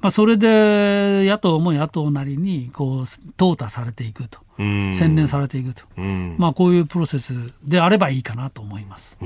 [0.00, 3.00] まあ、それで野党も野党なりにこう
[3.38, 7.32] 淘汰されていくと、うん、洗練されていくと、まあ、こういうプロセス
[7.64, 9.18] であればいいかなと思います。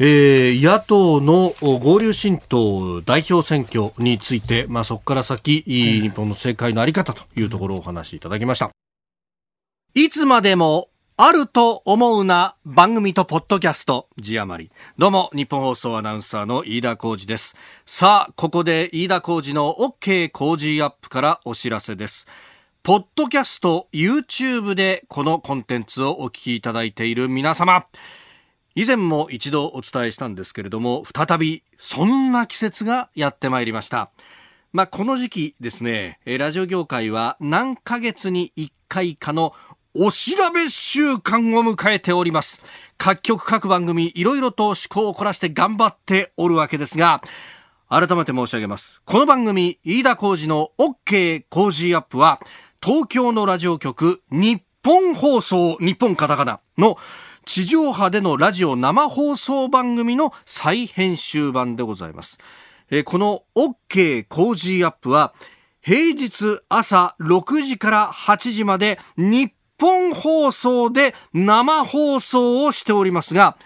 [0.00, 8.70] えー、野党の合流新党代表選挙について、まあ、そこから先、日本の政界のあり方というところをお話しいただきました。
[9.94, 10.88] いつまでも
[11.20, 14.70] あると思うな番組とポッドキャスト字余り。
[14.98, 17.56] どうも、日本放送アナウンサーの飯田浩二です。
[17.84, 22.28] さあ、ここで飯田浩二の OK 工事アップからお知らせです。
[22.84, 27.86] ポッドキャスト、YouTube でこのコンテンツをお聞きいただいている皆様。
[28.76, 34.12] 以前も一度お伝えしたんですけれども、再びそんな季節がやってまいりました。
[34.72, 39.52] まあ、この時期ですね、ラジオ業界は何ヶ月に1回かの
[40.00, 42.62] お調べ週間を迎えております。
[42.98, 47.20] 各局各番組いろいろと趣向を凝らして頑張っておるわけですが、
[47.88, 49.02] 改めて申し上げます。
[49.04, 52.38] この番組、飯田浩二の OK 工事アップは、
[52.80, 56.96] 東京のラジオ局、日本放送、日本カタカナの
[57.44, 62.38] 地上波でのラジオ生放送番組の再編集版でございます。
[63.04, 65.34] この OK 工事アップは、
[65.80, 73.56] 平日朝6時から8時まで日本放送で生放送をしておりますが、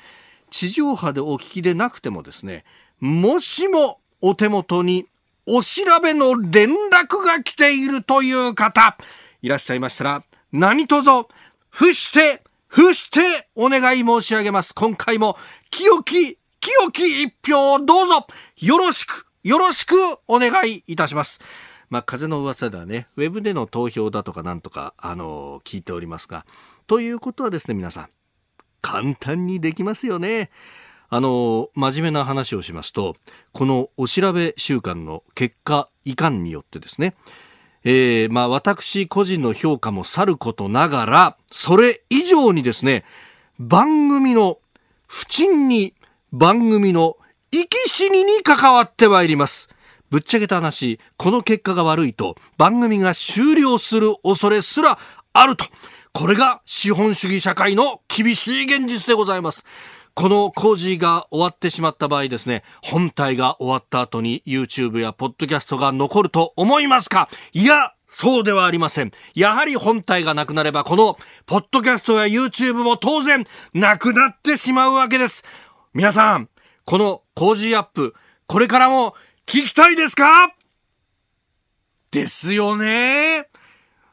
[0.51, 2.65] 地上波でお聞きでなくてもですね、
[3.01, 5.07] もしもお手元に
[5.47, 8.97] お調べの連絡が来ているという方、
[9.41, 11.27] いらっしゃいましたら、何卒、
[11.71, 14.75] 伏して、伏してお願い申し上げます。
[14.75, 15.37] 今回も
[15.71, 18.27] 清き、清き一票をどうぞ
[18.59, 19.95] よろしく、よろしく
[20.29, 21.41] お願いいたします。
[21.93, 26.47] まあ、風の噂ではね、ウェブでの投票だとかなんとか、あのー、聞いておりますが、
[26.87, 28.09] ということはですね、皆さん、
[28.81, 30.49] 簡単にできますよね。
[31.11, 33.17] あの、真面目な話をしますと、
[33.53, 37.15] このお調べ週間の結果いかんによってですね、
[37.85, 43.05] えー、まあ私個人の評価もさることながら、それ以上にですね、
[43.59, 44.61] 番組の
[45.07, 45.95] 不沈に
[46.33, 47.19] 番組の
[47.51, 49.69] 生き死にに関わってまいります。
[50.13, 54.99] ぶっちゃけた話、この結果が悪いと番組が終了する恐れすら
[55.33, 55.65] あると。
[56.13, 59.65] これが資本主義社会の厳しい現実でございます。
[60.13, 67.31] この工事が終わってしまった場合ですね、本体が終わった後に YouTube や Podcast が残ると思いますか？
[67.55, 69.13] いや、そうではありません。
[69.35, 75.43] やはり本体がなくなれば、この、ポッドキャストや YouTube も当然、なくなってしまうわけです。
[75.95, 76.51] 皆さん、
[76.85, 78.15] この工事アップ、
[78.47, 79.15] これからも
[79.47, 80.55] 聞きたいですか？
[82.11, 83.49] ですよね。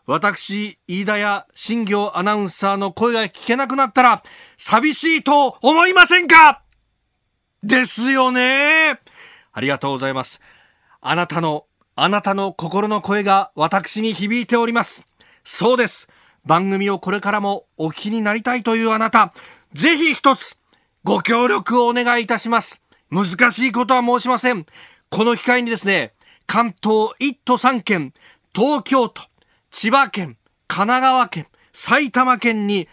[0.05, 4.23] 私、飯田や新業アナウンサーの声が聞けなくなったら、
[4.57, 6.63] 寂しいと思いませんか？
[7.61, 8.99] ですよね。
[9.51, 10.41] ありがとうございます。
[10.99, 11.65] あなたの、
[11.95, 15.05] あなたの心の声が私に響いております。
[15.43, 16.09] そうです。
[16.45, 19.33] 番組をこれからもお聞きになりたいというあなた、
[19.73, 20.57] ぜひ一つ、
[21.03, 22.81] ご協力をお願いいたします。
[23.11, 24.65] 難しいことは申しません。
[25.09, 26.13] この機会にですね、
[26.45, 28.13] 関東1都3県、
[28.55, 29.23] 東京都、
[29.71, 30.37] 千葉県、
[30.67, 32.87] 神奈川県、埼玉県に、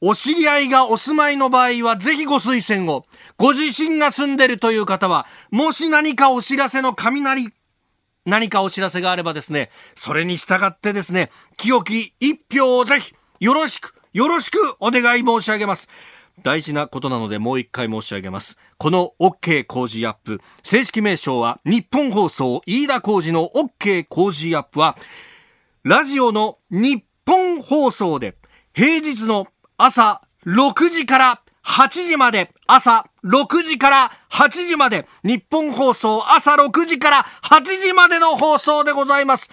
[0.00, 3.04] お知り合いがお住まいの場合は、ぜひご推薦を。
[3.36, 7.48] ご自身が住んでるという方は、もし何かお知らせの雷、
[8.24, 15.88] 何かお知らせがあればですね、それに従ってですね、清き一票をぜひ、よろしく、よろしくお願い申し上げます。
[16.42, 18.58] 大事なことなのでもう一回申し上げます。
[18.78, 24.96] この OK 工事アップ、正式名称は日本放送飯田工事の OK 工事アップは、
[25.82, 28.36] ラジオの日本放送で
[28.74, 39.50] 平日の朝6時から8時まで、朝6時から8時まで、日本放送朝6時から8時までの放送でございます。